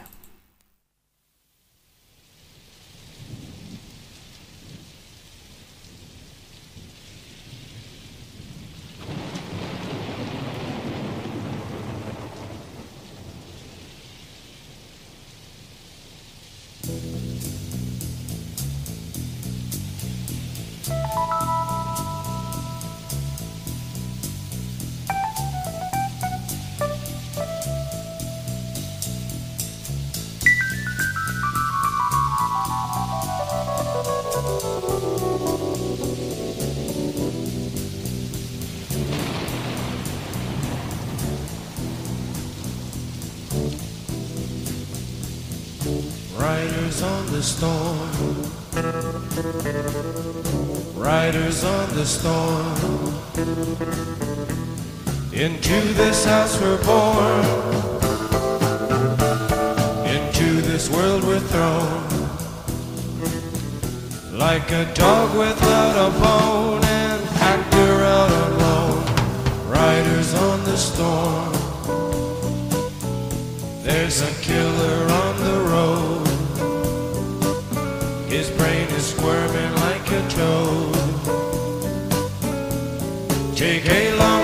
[52.14, 52.76] Storm.
[55.32, 57.44] Into this house we're born.
[60.14, 62.02] Into this world we're thrown.
[64.46, 67.20] Like a dog without a bone, an
[67.52, 69.04] actor out alone.
[69.68, 71.52] Riders on the storm.
[73.82, 76.28] There's a killer on the road.
[78.28, 80.93] His brain is squirming like a toad.
[83.64, 84.43] Take a long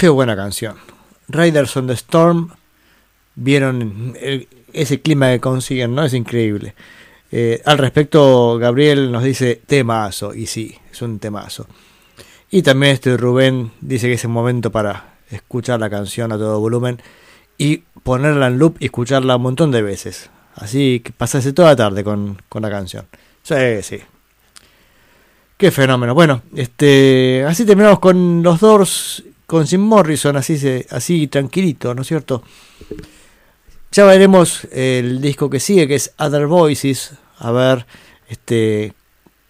[0.00, 0.76] Qué buena canción.
[1.28, 2.48] Riders on the Storm.
[3.34, 4.16] Vieron
[4.72, 6.02] ese clima que consiguen, ¿no?
[6.02, 6.74] Es increíble.
[7.30, 10.32] Eh, al respecto, Gabriel nos dice temazo.
[10.32, 11.66] Y sí, es un temazo.
[12.50, 16.58] Y también este Rubén dice que es el momento para escuchar la canción a todo
[16.60, 17.02] volumen
[17.58, 20.30] y ponerla en loop y escucharla un montón de veces.
[20.54, 23.04] Así que pasase toda la tarde con, con la canción.
[23.42, 23.98] Sí, sí.
[25.58, 26.14] Qué fenómeno.
[26.14, 32.02] Bueno, este, así terminamos con los Doors, con Jim Morrison, así, se, así tranquilito, ¿no
[32.02, 32.44] es cierto?
[33.90, 37.84] Ya veremos el disco que sigue, que es Other Voices, a ver
[38.28, 38.92] este,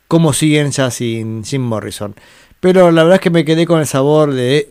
[0.08, 2.14] cómo siguen ya sin Jim Morrison.
[2.60, 4.70] Pero la verdad es que me quedé con el sabor de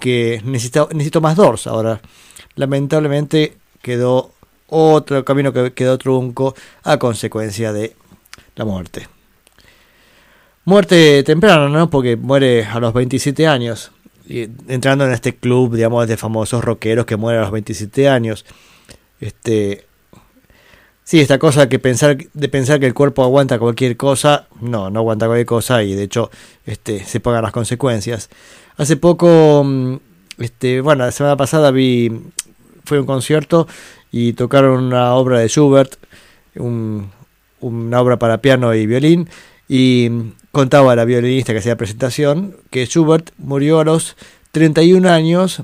[0.00, 2.00] que necesito, necesito más Doors ahora.
[2.56, 4.32] Lamentablemente quedó
[4.66, 7.94] otro camino que quedó trunco a consecuencia de
[8.56, 9.06] la muerte.
[10.64, 11.88] Muerte temprana, ¿no?
[11.88, 13.92] Porque muere a los 27 años.
[14.28, 18.44] Entrando en este club, digamos, de famosos rockeros que mueren a los 27 años.
[19.20, 19.84] Este.
[21.06, 25.00] Sí, esta cosa que pensar, de pensar que el cuerpo aguanta cualquier cosa, no, no
[25.00, 26.30] aguanta cualquier cosa y de hecho
[26.64, 28.30] este, se pagan las consecuencias.
[28.78, 29.96] Hace poco, mm,
[30.38, 32.10] este, bueno, la semana pasada vi,
[32.86, 33.68] fue un concierto
[34.10, 35.96] y tocaron una obra de Schubert,
[36.56, 37.10] un-
[37.60, 39.28] una obra para piano y violín,
[39.68, 40.08] y
[40.54, 44.16] contaba la violinista que hacía presentación que Schubert murió a los
[44.52, 45.62] 31 años,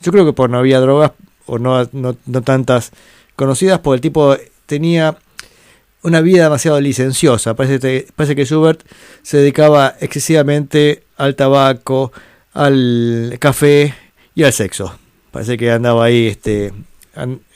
[0.00, 1.12] yo creo que por no había drogas
[1.46, 2.92] o no, no, tantas
[3.34, 4.36] conocidas, porque el tipo
[4.66, 5.18] tenía
[6.02, 7.54] una vida demasiado licenciosa.
[7.54, 8.82] Parece, que- Schubert
[9.22, 12.12] se dedicaba excesivamente al tabaco,
[12.54, 13.94] al café
[14.34, 14.94] y al sexo.
[15.32, 16.72] Parece que andaba ahí este,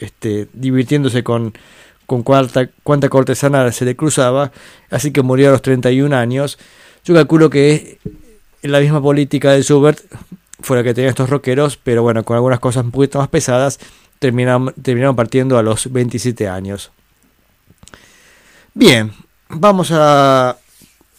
[0.01, 1.55] este, divirtiéndose con,
[2.07, 4.53] con cuánta, cuánta cortesana se le cruzaba.
[4.91, 6.59] Así que murió a los 31 años.
[7.05, 7.99] Yo calculo que
[8.63, 10.01] la misma política de Schubert
[10.61, 13.79] fue la que tenían estos rockeros, pero bueno, con algunas cosas un poquito más pesadas,
[14.19, 16.91] terminaron, terminaron partiendo a los 27 años.
[18.73, 19.13] Bien,
[19.49, 20.57] vamos a...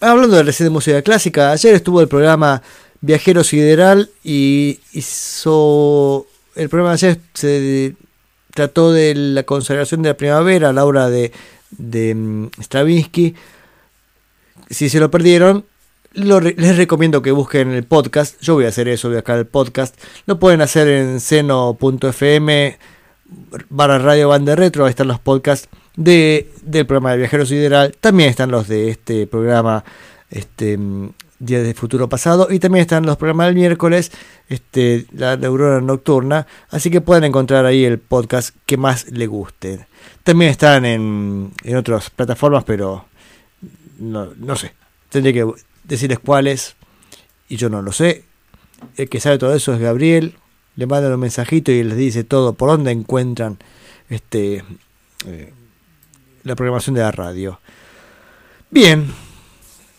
[0.02, 2.62] Hablando de recién de música clásica, ayer estuvo el programa
[3.02, 6.26] Viajero Sideral y hizo...
[6.56, 7.96] El programa de ayer se
[8.56, 11.32] trató de la consagración de la primavera, la obra de,
[11.72, 13.36] de mm, Stravinsky.
[14.70, 15.66] Si se lo perdieron,
[16.14, 18.42] les recomiendo que busquen el podcast.
[18.42, 20.00] Yo voy a hacer eso, voy a sacar el podcast.
[20.26, 22.80] Lo pueden hacer en seno.fm
[23.70, 24.86] barra radio banda retro.
[24.86, 25.68] Ahí están los podcasts
[25.98, 27.96] de, del programa de Viajero Sideral.
[28.00, 29.84] También están los de este programa
[30.30, 31.10] este, mm,
[31.46, 32.48] Día de Futuro Pasado.
[32.52, 34.12] Y también están los programas del miércoles,
[34.50, 36.48] este, la neurona nocturna.
[36.70, 39.88] Así que pueden encontrar ahí el podcast que más les guste.
[40.24, 43.06] También están en, en otras plataformas, pero
[44.00, 44.74] no, no sé.
[45.10, 45.52] Tendría que
[45.84, 46.76] decirles cuáles.
[47.48, 48.24] Y yo no lo sé.
[48.98, 50.36] El que sabe todo eso es Gabriel.
[50.76, 53.58] Le mandan un mensajito y les dice todo por dónde encuentran
[54.10, 54.64] este
[55.26, 55.54] eh,
[56.44, 57.60] la programación de la radio.
[58.70, 59.12] Bien,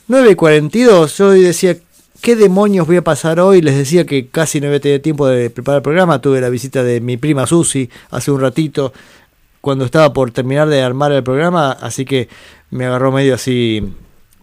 [0.08, 1.76] 9.42, yo hoy decía,
[2.20, 3.60] ¿qué demonios voy a pasar hoy?
[3.60, 6.84] Les decía que casi no había tenido tiempo de preparar el programa, tuve la visita
[6.84, 8.92] de mi prima Susi hace un ratito,
[9.60, 12.28] cuando estaba por terminar de armar el programa, así que
[12.70, 13.82] me agarró medio así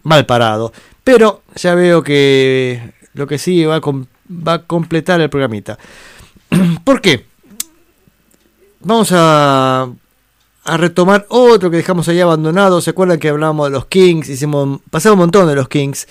[0.02, 0.70] mal parado.
[1.02, 5.78] Pero ya veo que lo que sí va a, va a completar el programita.
[6.84, 7.24] ¿Por qué?
[8.80, 9.88] Vamos a,
[10.64, 12.80] a retomar otro que dejamos ahí abandonado.
[12.80, 14.28] ¿Se acuerdan que hablábamos de los Kings?
[14.28, 16.06] Hicimos, pasamos un montón de los Kings.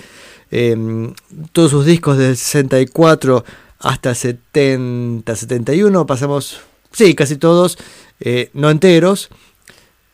[0.50, 1.12] Eh,
[1.52, 3.44] todos sus discos del 64
[3.80, 6.06] hasta el 70, 71.
[6.06, 6.60] Pasamos,
[6.92, 7.78] sí, casi todos,
[8.20, 9.28] eh, no enteros.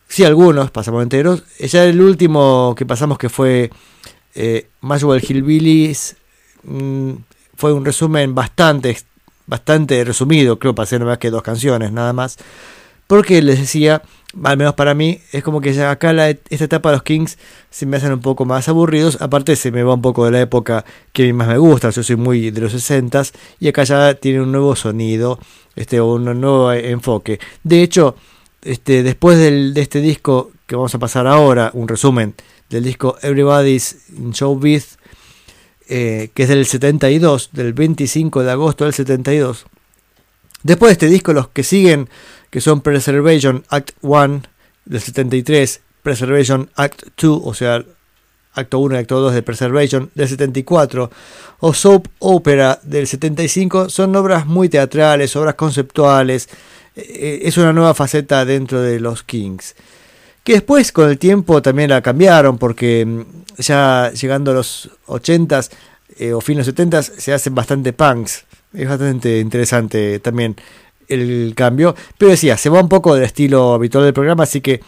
[0.09, 1.45] Sí, algunos pasamos enteros.
[1.59, 3.71] Eh, Ya el último que pasamos que fue
[4.35, 6.17] eh, Hillbillies
[6.65, 7.13] mm,
[7.57, 8.99] fue un resumen bastante,
[9.47, 10.59] bastante resumido.
[10.59, 12.39] Creo pasé nada más que dos canciones, nada más.
[13.07, 14.03] Porque les decía,
[14.45, 17.37] al menos para mí, es como que ya acá esta etapa de los Kings
[17.69, 19.21] se me hacen un poco más aburridos.
[19.21, 21.91] Aparte, se me va un poco de la época que a mí más me gusta.
[21.91, 25.39] Yo soy muy de los 60s y acá ya tiene un nuevo sonido,
[25.75, 27.41] este, un nuevo enfoque.
[27.65, 28.15] De hecho,
[28.63, 32.35] este, después de este disco que vamos a pasar ahora, un resumen
[32.69, 34.99] del disco Everybody's in Showbiz,
[35.89, 39.67] eh, que es del 72, del 25 de agosto del 72.
[40.63, 42.09] Después de este disco, los que siguen,
[42.51, 44.43] que son Preservation Act 1
[44.85, 47.85] del 73, Preservation Act 2, o sea,
[48.55, 51.11] acto 1 y acto 2 de Preservation del 74,
[51.61, 56.49] o Soap Opera del 75, son obras muy teatrales, obras conceptuales,
[56.97, 59.75] eh, es una nueva faceta dentro de los Kings.
[60.43, 63.23] Que después con el tiempo también la cambiaron porque mm,
[63.59, 65.71] ya llegando a los 80s
[66.19, 68.45] eh, o fines 70s se hacen bastante punks.
[68.73, 70.57] Es bastante interesante también
[71.11, 71.95] el cambio.
[72.17, 74.81] Pero decía, se va un poco del estilo habitual del programa, así que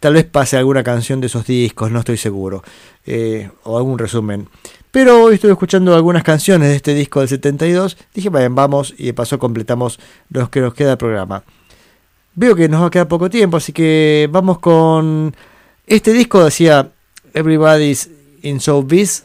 [0.00, 2.62] tal vez pase alguna canción de esos discos, no estoy seguro.
[3.10, 4.48] eh, o algún resumen.
[4.90, 7.96] Pero hoy estoy escuchando algunas canciones de este disco del 72.
[8.14, 9.98] Dije, vayan, vamos y de paso completamos
[10.30, 11.42] los que nos queda del programa.
[12.34, 15.34] Veo que nos va a quedar poco tiempo, así que vamos con
[15.86, 16.90] este disco, decía
[17.32, 18.10] Everybody's
[18.42, 19.24] in Showbiz.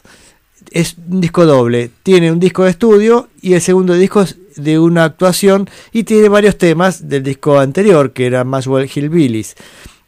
[0.70, 4.78] Es un disco doble, tiene un disco de estudio y el segundo disco es de
[4.78, 9.56] una actuación y tiene varios temas del disco anterior, que era Maxwell Hillbillies.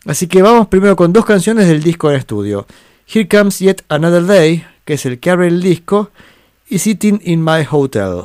[0.06, 2.66] Así que vamos primero con dos canciones del disco en estudio.
[3.12, 6.10] Here Comes Yet Another Day, que es el que abre el disco,
[6.68, 8.24] y Sitting in My Hotel.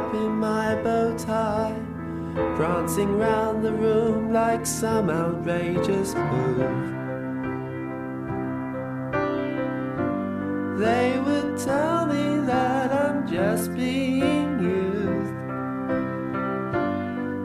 [0.00, 1.78] Up in my bow tie,
[2.56, 6.88] prancing round the room like some outrageous move.
[10.78, 15.34] They would tell me that I'm just being used.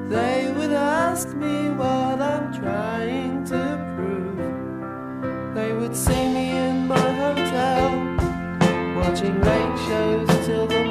[0.10, 3.64] They would ask me what I'm trying to
[3.95, 5.56] prove.
[5.56, 7.90] They would see me in my hotel,
[9.02, 10.85] watching late shows till the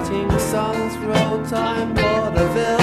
[0.00, 2.79] writing songs for old time vaudeville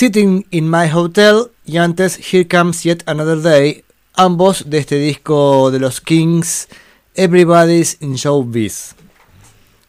[0.00, 5.70] Sitting in My Hotel y antes Here Comes Yet Another Day, ambos de este disco
[5.70, 6.68] de los Kings,
[7.14, 8.94] Everybody's in Showbiz.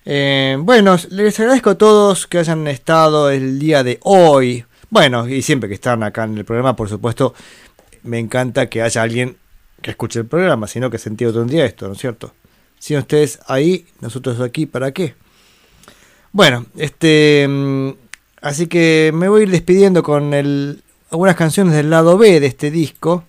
[0.04, 4.66] Eh, bueno, les agradezco a todos que hayan estado el día de hoy.
[4.90, 7.34] Bueno, y siempre que están acá en el programa, por supuesto,
[8.04, 9.38] me encanta que haya alguien
[9.82, 12.34] que escuche el programa, sino que sentido tendría esto, ¿no es cierto?
[12.80, 15.16] Si ustedes ahí, nosotros aquí, ¿para qué?
[16.34, 17.48] Bueno, este.
[18.42, 20.82] Así que me voy a ir despidiendo con el,
[21.12, 23.24] algunas canciones del lado B de este disco.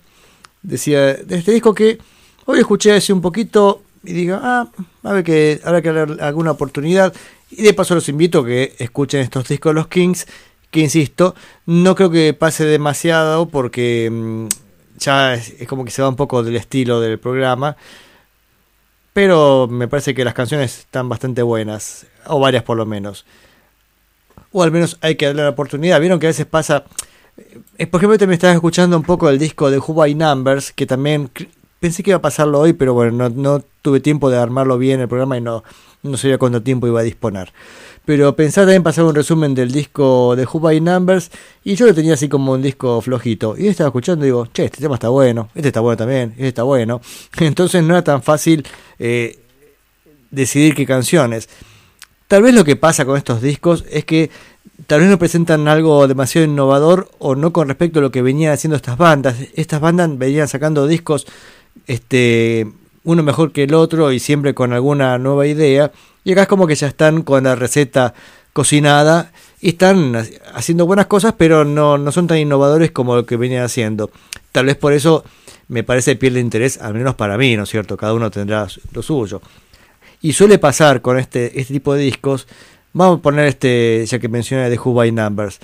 [0.63, 1.99] Decía, de este disco que
[2.45, 4.67] hoy escuché hace un poquito y digo, ah,
[5.03, 7.13] a ver que habrá que dar alguna oportunidad.
[7.51, 10.25] Y de paso los invito a que escuchen estos discos de los Kings,
[10.71, 11.35] que insisto,
[11.67, 14.47] no creo que pase demasiado porque mm,
[14.97, 17.77] ya es como que se va un poco del estilo del programa.
[19.13, 23.25] Pero me parece que las canciones están bastante buenas, o varias por lo menos
[24.53, 25.99] o al menos hay que darle la oportunidad.
[25.99, 26.85] Vieron que a veces pasa.
[27.77, 30.85] eh, por ejemplo, también estaba escuchando un poco el disco de Who by Numbers, que
[30.85, 31.29] también
[31.79, 35.01] pensé que iba a pasarlo hoy, pero bueno, no, no tuve tiempo de armarlo bien
[35.01, 35.63] el programa y no,
[36.03, 37.51] no sabía cuánto tiempo iba a disponer.
[38.05, 41.31] Pero pensaba también pasar un resumen del disco de Who by Numbers,
[41.63, 43.55] y yo lo tenía así como un disco flojito.
[43.57, 46.49] Y estaba escuchando y digo, che, este tema está bueno, este está bueno también, este
[46.49, 47.01] está bueno.
[47.39, 48.65] Entonces no era tan fácil
[48.99, 49.39] eh,
[50.31, 51.49] decidir qué canciones.
[52.33, 54.31] Tal vez lo que pasa con estos discos es que
[54.87, 58.51] tal vez no presentan algo demasiado innovador o no con respecto a lo que venían
[58.53, 59.35] haciendo estas bandas.
[59.53, 61.27] Estas bandas venían sacando discos,
[61.85, 62.65] este,
[63.03, 65.91] uno mejor que el otro y siempre con alguna nueva idea.
[66.23, 68.15] Y acá es como que ya están con la receta
[68.51, 69.31] cocinada
[69.61, 73.37] y están ha- haciendo buenas cosas, pero no, no son tan innovadores como lo que
[73.37, 74.09] venían haciendo.
[74.51, 75.23] Tal vez por eso
[75.67, 77.95] me parece pierde interés, al menos para mí, ¿no es cierto?
[77.95, 79.39] Cada uno tendrá lo suyo.
[80.23, 82.47] Y suele pasar con este, este tipo de discos.
[82.93, 85.59] Vamos a poner este, ya que mencioné The Who Numbers.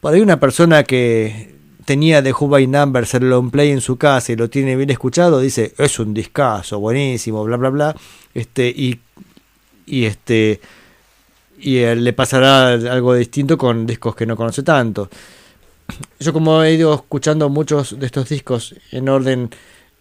[0.00, 1.54] Por ahí una persona que
[1.84, 5.38] tenía The Who Numbers el long play en su casa y lo tiene bien escuchado,
[5.38, 7.96] dice, es un discazo, buenísimo, bla bla bla.
[8.34, 9.00] Este, y,
[9.86, 10.60] este
[11.60, 15.08] y le pasará algo distinto con discos que no conoce tanto.
[16.18, 19.50] Yo como he ido escuchando muchos de estos discos en orden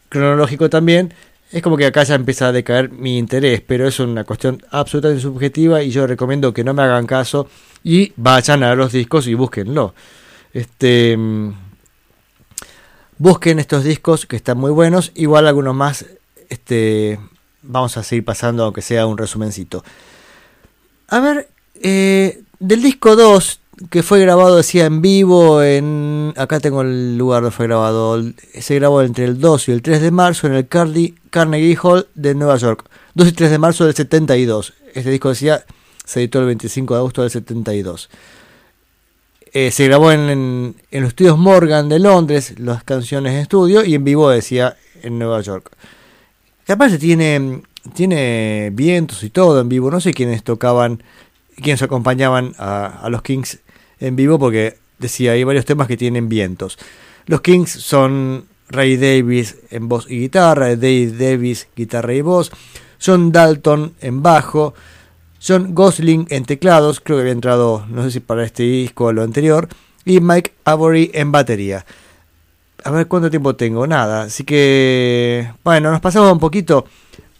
[0.09, 1.13] cronológico también,
[1.51, 5.21] es como que acá ya empieza a decaer mi interés, pero es una cuestión absolutamente
[5.21, 7.47] subjetiva y yo recomiendo que no me hagan caso
[7.83, 9.95] y vayan a los discos y búsquenlo.
[10.53, 11.53] Este mm,
[13.17, 16.05] busquen estos discos que están muy buenos, igual algunos más
[16.49, 17.19] este
[17.61, 19.83] vamos a seguir pasando aunque sea un resumencito.
[21.07, 21.49] A ver,
[21.81, 23.59] eh, del disco 2,
[23.89, 26.33] que fue grabado, decía, en vivo, en...
[26.37, 28.21] Acá tengo el lugar donde fue grabado.
[28.59, 32.07] Se grabó entre el 2 y el 3 de marzo en el Cardi- Carnegie Hall
[32.15, 32.85] de Nueva York.
[33.15, 34.73] 2 y 3 de marzo del 72.
[34.93, 35.63] Este disco decía,
[36.05, 38.09] se editó el 25 de agosto del 72.
[39.51, 43.95] Eh, se grabó en, en- los estudios Morgan de Londres, las canciones de estudio, y
[43.95, 45.71] en vivo decía en Nueva York.
[46.67, 47.61] Aparte tiene,
[47.95, 49.89] tiene vientos y todo en vivo.
[49.89, 51.01] No sé quiénes tocaban,
[51.55, 53.59] quiénes acompañaban a, a los Kings
[53.99, 56.77] en vivo, porque decía, hay varios temas que tienen vientos.
[57.25, 62.51] Los Kings son Ray Davis en voz y guitarra, Dave Davis guitarra y voz,
[63.03, 64.73] John Dalton en bajo,
[65.45, 69.13] John Gosling en teclados, creo que había entrado, no sé si para este disco o
[69.13, 69.67] lo anterior,
[70.05, 71.85] y Mike Avery en batería.
[72.83, 74.23] A ver cuánto tiempo tengo, nada.
[74.23, 76.85] Así que, bueno, nos pasamos un poquito,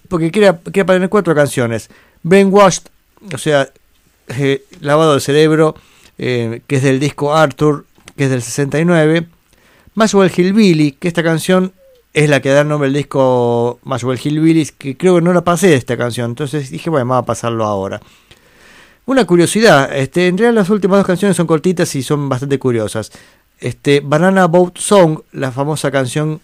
[0.08, 1.90] porque quería, quería poner cuatro canciones.
[2.24, 2.84] Brainwashed,
[3.34, 3.70] o sea,
[4.28, 5.76] eh, Lavado del Cerebro,
[6.20, 7.86] eh, que es del disco Arthur,
[8.16, 9.26] que es del 69.
[9.96, 11.74] Maxwell Hillbilly, que esta canción
[12.14, 15.76] es la que da nombre al disco Maxwell Hillbilly, que creo que no la pasé
[15.76, 18.02] esta canción, entonces dije, bueno, vamos a pasarlo ahora.
[19.06, 23.12] Una curiosidad, este, en realidad las últimas dos canciones son cortitas y son bastante curiosas.
[23.60, 26.42] Este, Banana Boat Song, la famosa canción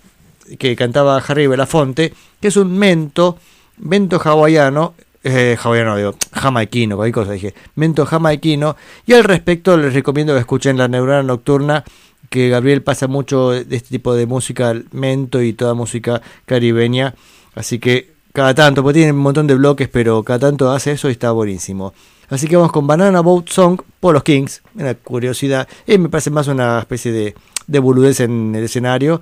[0.58, 3.38] que cantaba Harry Belafonte, que es un mento,
[3.78, 4.96] mento hawaiano,
[5.26, 8.76] eh, hawaiano digo, jamaiquino, cualquier cosa dije, mento jamaiquino,
[9.08, 11.84] y al respecto les recomiendo que escuchen La Neurona Nocturna,
[12.30, 17.16] que Gabriel pasa mucho de este tipo de música, mento y toda música caribeña,
[17.56, 21.10] así que cada tanto, porque tiene un montón de bloques, pero cada tanto hace eso
[21.10, 21.94] y está buenísimo.
[22.30, 26.30] Así que vamos con Banana Boat Song por los Kings, una curiosidad, y me parece
[26.30, 27.36] más una especie de,
[27.66, 29.22] de boludez en el escenario.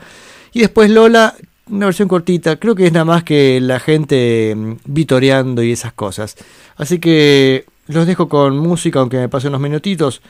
[0.52, 1.36] Y después Lola,
[1.70, 5.94] una versión cortita, creo que es nada más que la gente mm, vitoreando y esas
[5.94, 6.36] cosas.
[6.76, 10.22] Así que los dejo con música, aunque me pasen unos minutitos.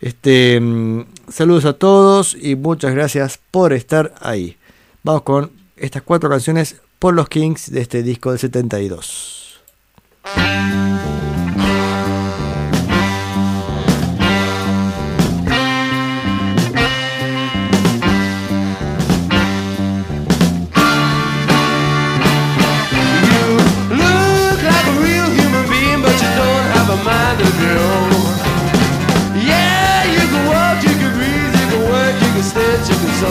[0.00, 4.56] Este, mm, saludos a todos y muchas gracias por estar ahí.
[5.02, 9.60] Vamos con estas cuatro canciones por los Kings de este disco del 72.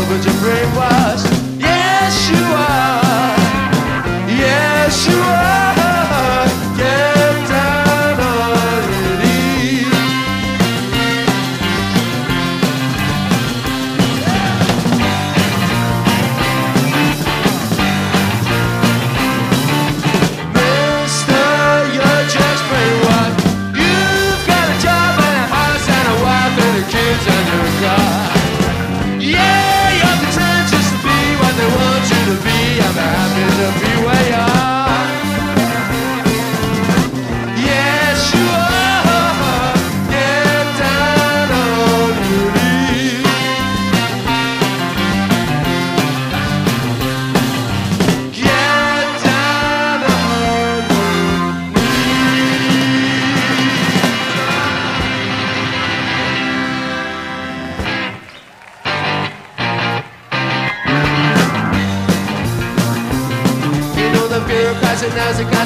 [0.08, 0.91] But you're brainwashed.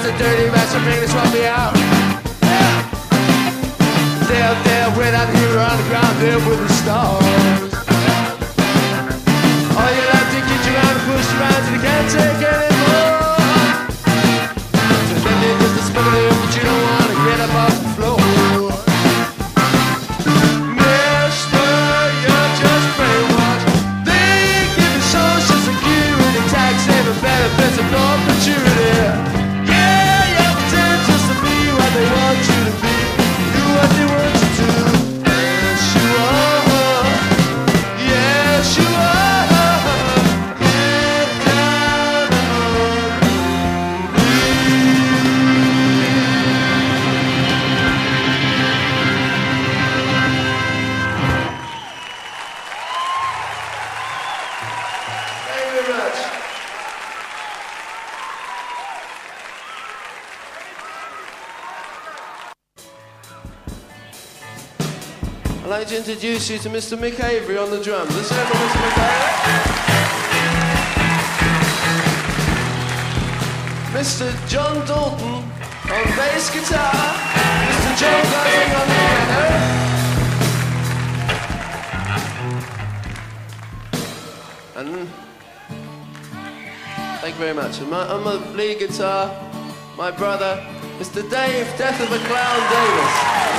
[0.06, 1.74] Are dirty rats are making swap me out.
[4.28, 7.74] They're up there way here on the ground there with the stars.
[9.78, 12.65] All you have to get you around and push around till you can't take anymore.
[66.08, 66.96] Introduce you to Mr.
[66.96, 68.16] Mick Avery on the drums.
[68.16, 68.78] Let's hear Mr.
[68.78, 69.66] Mick Avery.
[73.92, 74.48] Mr.
[74.48, 76.94] John Dalton on bass guitar.
[77.66, 77.98] Mr.
[77.98, 79.42] Joe Gosling on the piano.
[84.76, 85.10] And
[87.20, 87.80] thank you very much.
[87.80, 89.34] And my, on the lead guitar,
[89.98, 90.64] my brother,
[91.00, 91.28] Mr.
[91.28, 93.55] Dave, Death of a Clown Davis.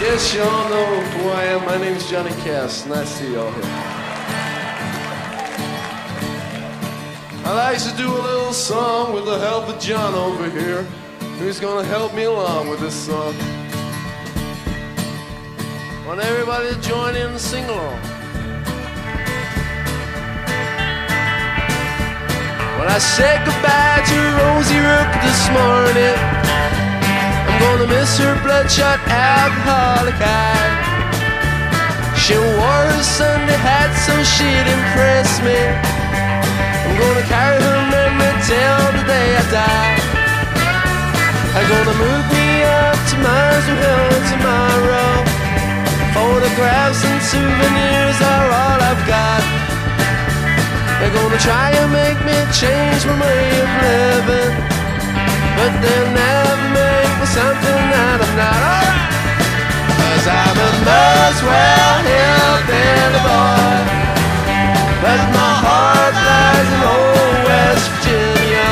[0.00, 1.64] Guess you all know who I am.
[1.64, 2.86] My name's Johnny Cass.
[2.86, 3.64] Nice to see you all here.
[7.44, 10.82] I like to do a little song with the help of John over here,
[11.40, 13.34] who's gonna help me along with this song.
[16.06, 18.00] Want everybody to join in and sing along.
[22.78, 26.37] When I said goodbye to Rosie Rook this morning,
[27.58, 30.70] I'm gonna miss her bloodshot alcoholic eye.
[32.14, 35.58] She wore a Sunday hat so she'd impress me.
[35.58, 39.98] I'm gonna carry her memory till the day I die.
[41.58, 45.26] I'm gonna move me up to Hill tomorrow.
[46.14, 49.42] Photographs and souvenirs are all I've got.
[51.02, 54.77] They're gonna try and make me change my way of living.
[55.58, 58.62] But they'll never make me something that I'm not.
[58.62, 58.94] Alright!
[59.98, 63.82] Cause I'm a Muswell hillbilly boy.
[65.02, 68.70] But my heart lies in old West Virginia.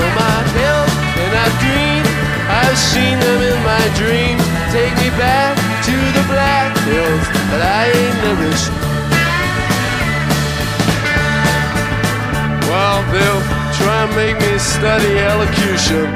[0.00, 2.08] For my health and I've dreamed,
[2.48, 4.40] I've seen them in my dreams.
[4.72, 8.48] Take me back to the black hills that I ain't never.
[12.64, 13.55] Well, they'll
[13.86, 16.10] try and make me study elocution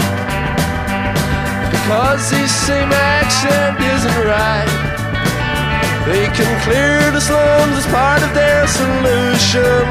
[1.71, 4.75] because this same accent isn't right.
[6.05, 9.87] They can clear the slums as part of their solution,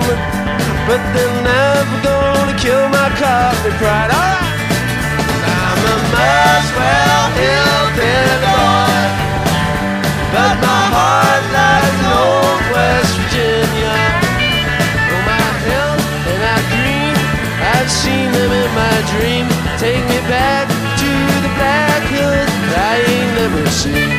[0.87, 4.11] but they're never gonna kill my cockney pride.
[4.11, 4.43] Alright,
[5.55, 8.99] I'm a Muswell hillbilly boy,
[10.35, 10.68] but
[18.31, 19.45] them my dream.
[19.77, 21.11] Take me back to
[21.43, 24.11] the black hills that I ain't never seen.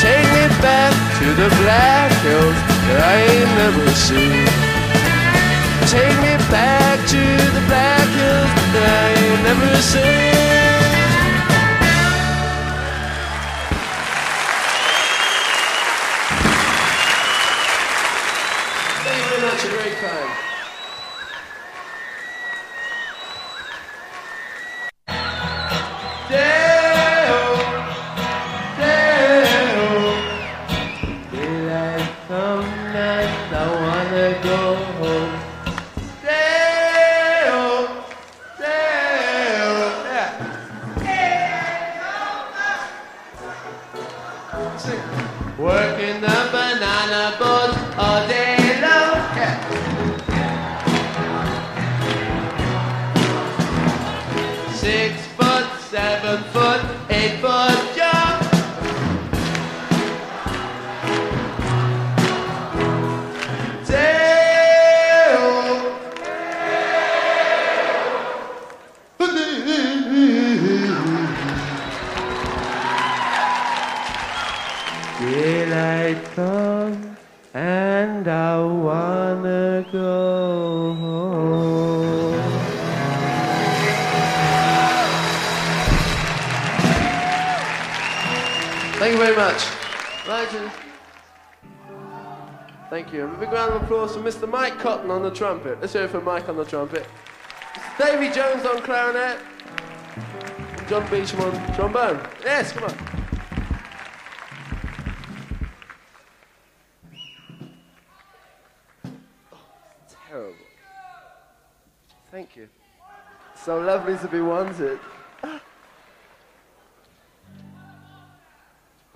[0.00, 4.44] Take me back to the black hills that I ain't never seen.
[5.88, 7.22] Take me back to
[7.56, 10.89] the black hills that I ain't never seen.
[93.90, 94.48] Applause for Mr.
[94.48, 95.80] Mike Cotton on the trumpet.
[95.80, 97.04] Let's hear it for Mike on the trumpet.
[97.98, 99.36] Davy Jones on clarinet.
[100.88, 102.24] John Beecham on trombone.
[102.44, 102.94] Yes, come on.
[110.28, 110.54] Terrible.
[112.30, 112.68] Thank you.
[113.56, 115.00] So lovely to be wanted.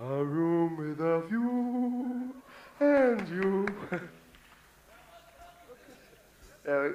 [0.00, 2.34] A room with a view
[2.80, 3.68] and you.
[6.68, 6.88] uh,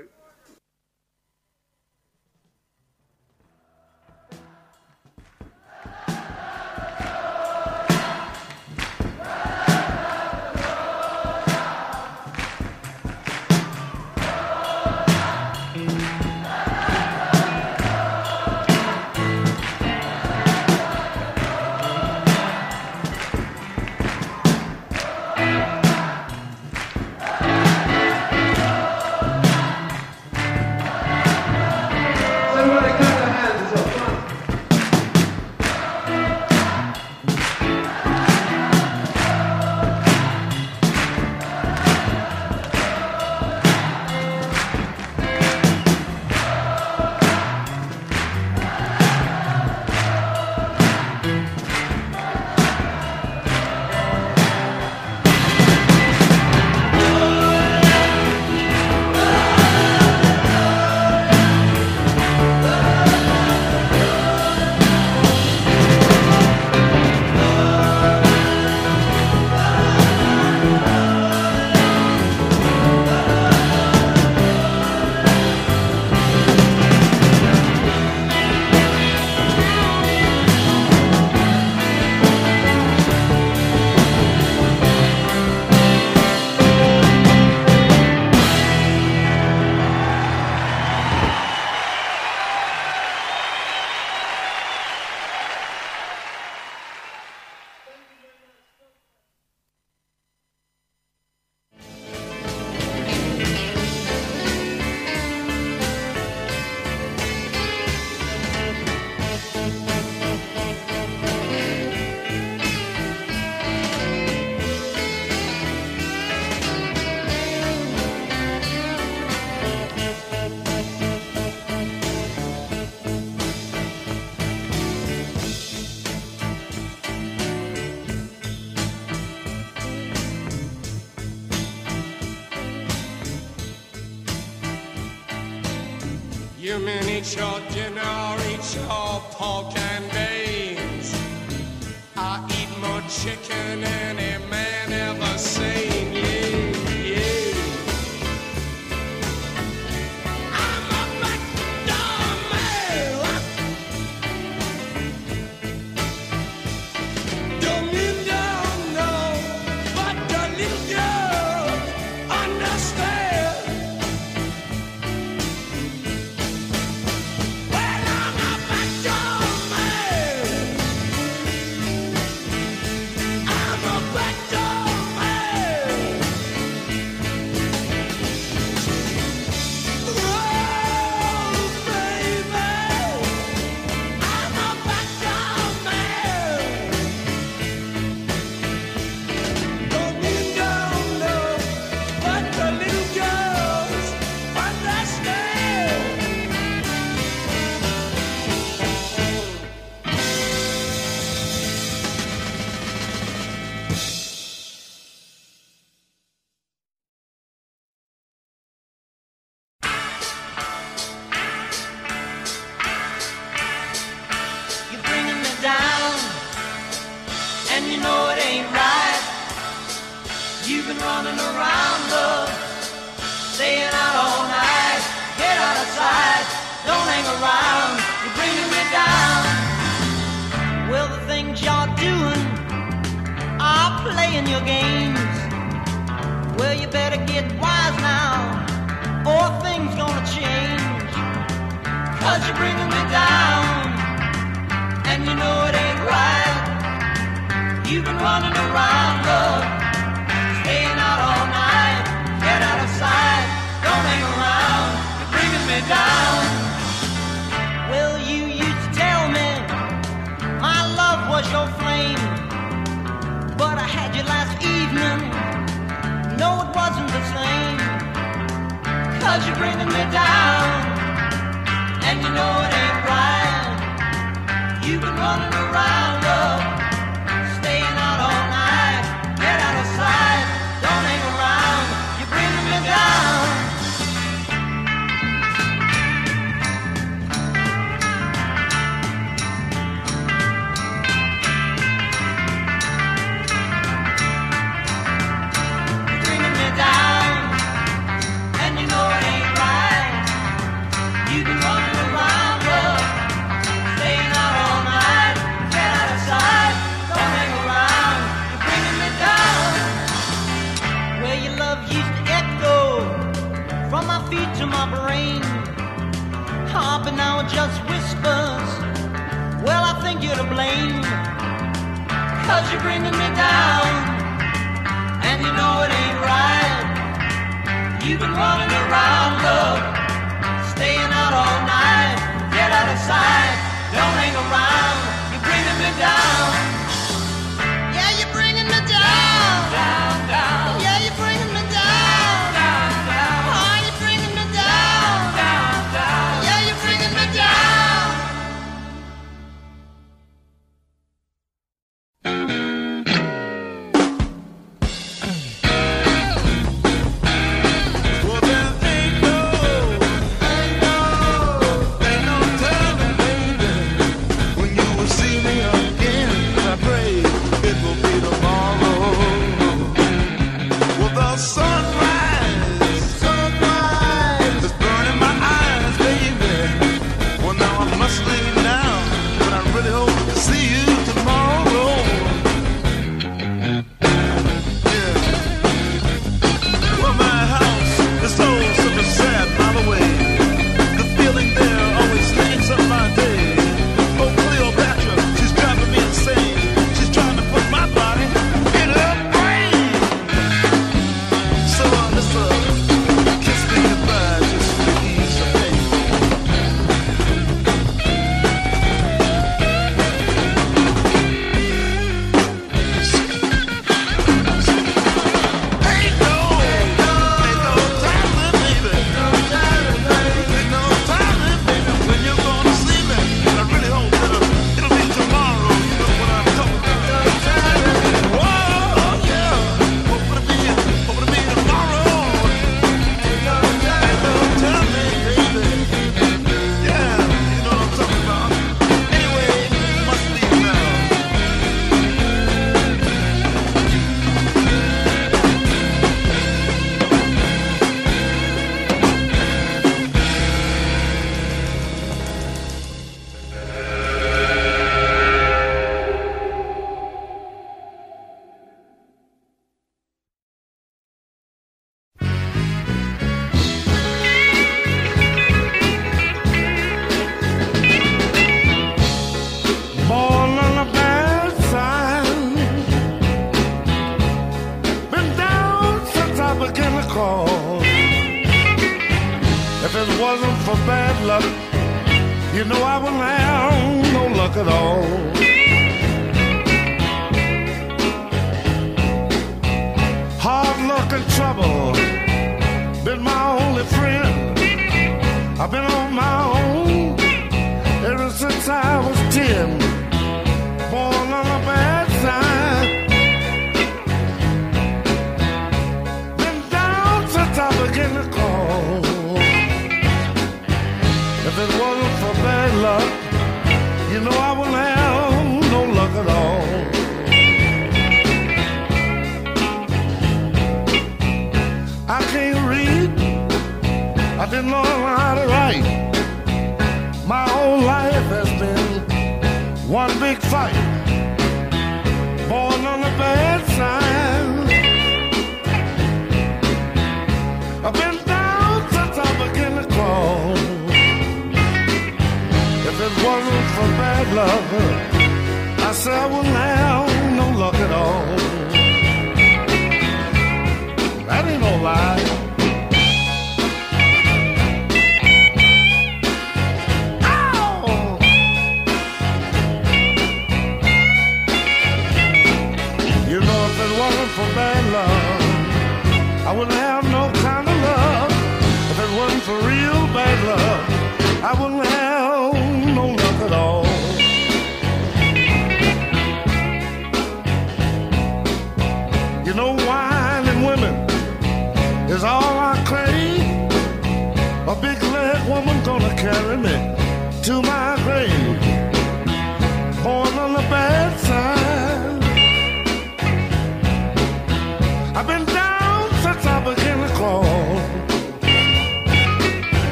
[139.40, 139.69] hog